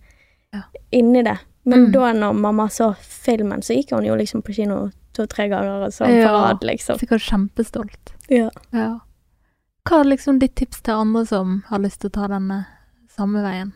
[0.54, 0.62] Ja.
[0.92, 1.38] inni det.
[1.64, 1.92] Men Mm.
[1.92, 5.90] da når mamma så filmen, så gikk hun jo liksom på kino to-tre ganger og
[5.92, 6.28] sånn Ja.
[6.28, 6.98] på rad, liksom.
[6.98, 8.12] Sikkert kjempestolt.
[8.28, 8.50] Ja.
[8.72, 9.00] Ja.
[9.86, 12.66] Hva er liksom ditt tips til andre som har lyst til å ta denne
[13.16, 13.72] samme veien?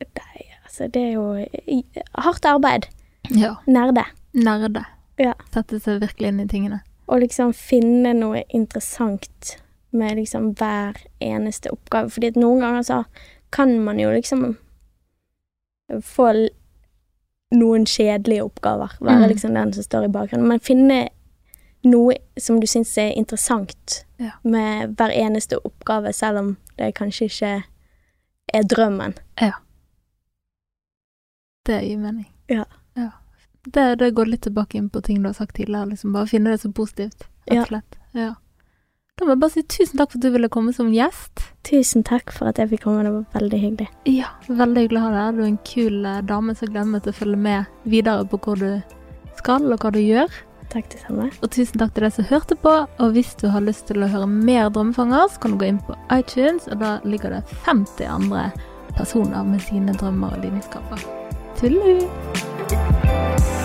[0.00, 1.82] Nei, altså, det er jo
[2.22, 2.86] hardt arbeid.
[3.34, 3.56] Ja.
[3.66, 4.04] Nerde.
[4.34, 4.84] Nerde.
[5.18, 5.32] Ja.
[5.52, 6.80] Sette seg virkelig inn i tingene.
[7.08, 9.56] Og liksom finne noe interessant
[9.90, 12.10] med liksom hver eneste oppgave.
[12.12, 12.98] Fordi at noen ganger så
[13.50, 14.56] kan man jo liksom
[16.04, 16.28] få
[17.56, 18.92] noen kjedelige oppgaver.
[19.00, 19.28] Være Mm.
[19.28, 20.48] liksom den som står i bakgrunnen.
[20.48, 21.08] Men finne
[21.84, 24.32] noe som du syns er interessant Ja.
[24.44, 27.64] med hver eneste oppgave, selv om det kanskje ikke
[28.54, 29.14] er drømmen.
[31.68, 32.28] Det gir mening.
[32.48, 32.64] Ja.
[32.96, 33.10] ja.
[33.64, 36.54] Det, det går litt tilbake inn på ting du har sagt tidligere, liksom bare finne
[36.54, 37.64] det så positivt, Ja.
[38.12, 38.34] Ja.
[39.18, 41.42] Da må jeg bare si tusen takk for at du ville komme som gjest.
[41.66, 43.88] Tusen takk for at jeg fikk komme, det var veldig hyggelig.
[44.06, 45.34] Ja, veldig hyggelig å ha deg.
[45.34, 48.38] Du er en kul eh, dame som gleder meg til å følge med videre på
[48.44, 48.68] hvor du
[49.40, 50.38] skal, og hva du gjør.
[50.68, 51.30] Takk det samme.
[51.40, 52.74] Og tusen takk til deg som hørte på.
[53.00, 55.82] Og hvis du har lyst til å høre mer Drømmefanger, så kan du gå inn
[55.84, 58.48] på iTunes, og da ligger det 50 andre
[58.98, 61.06] personer med sine drømmer og lidenskaper.
[61.60, 63.56] Tullu!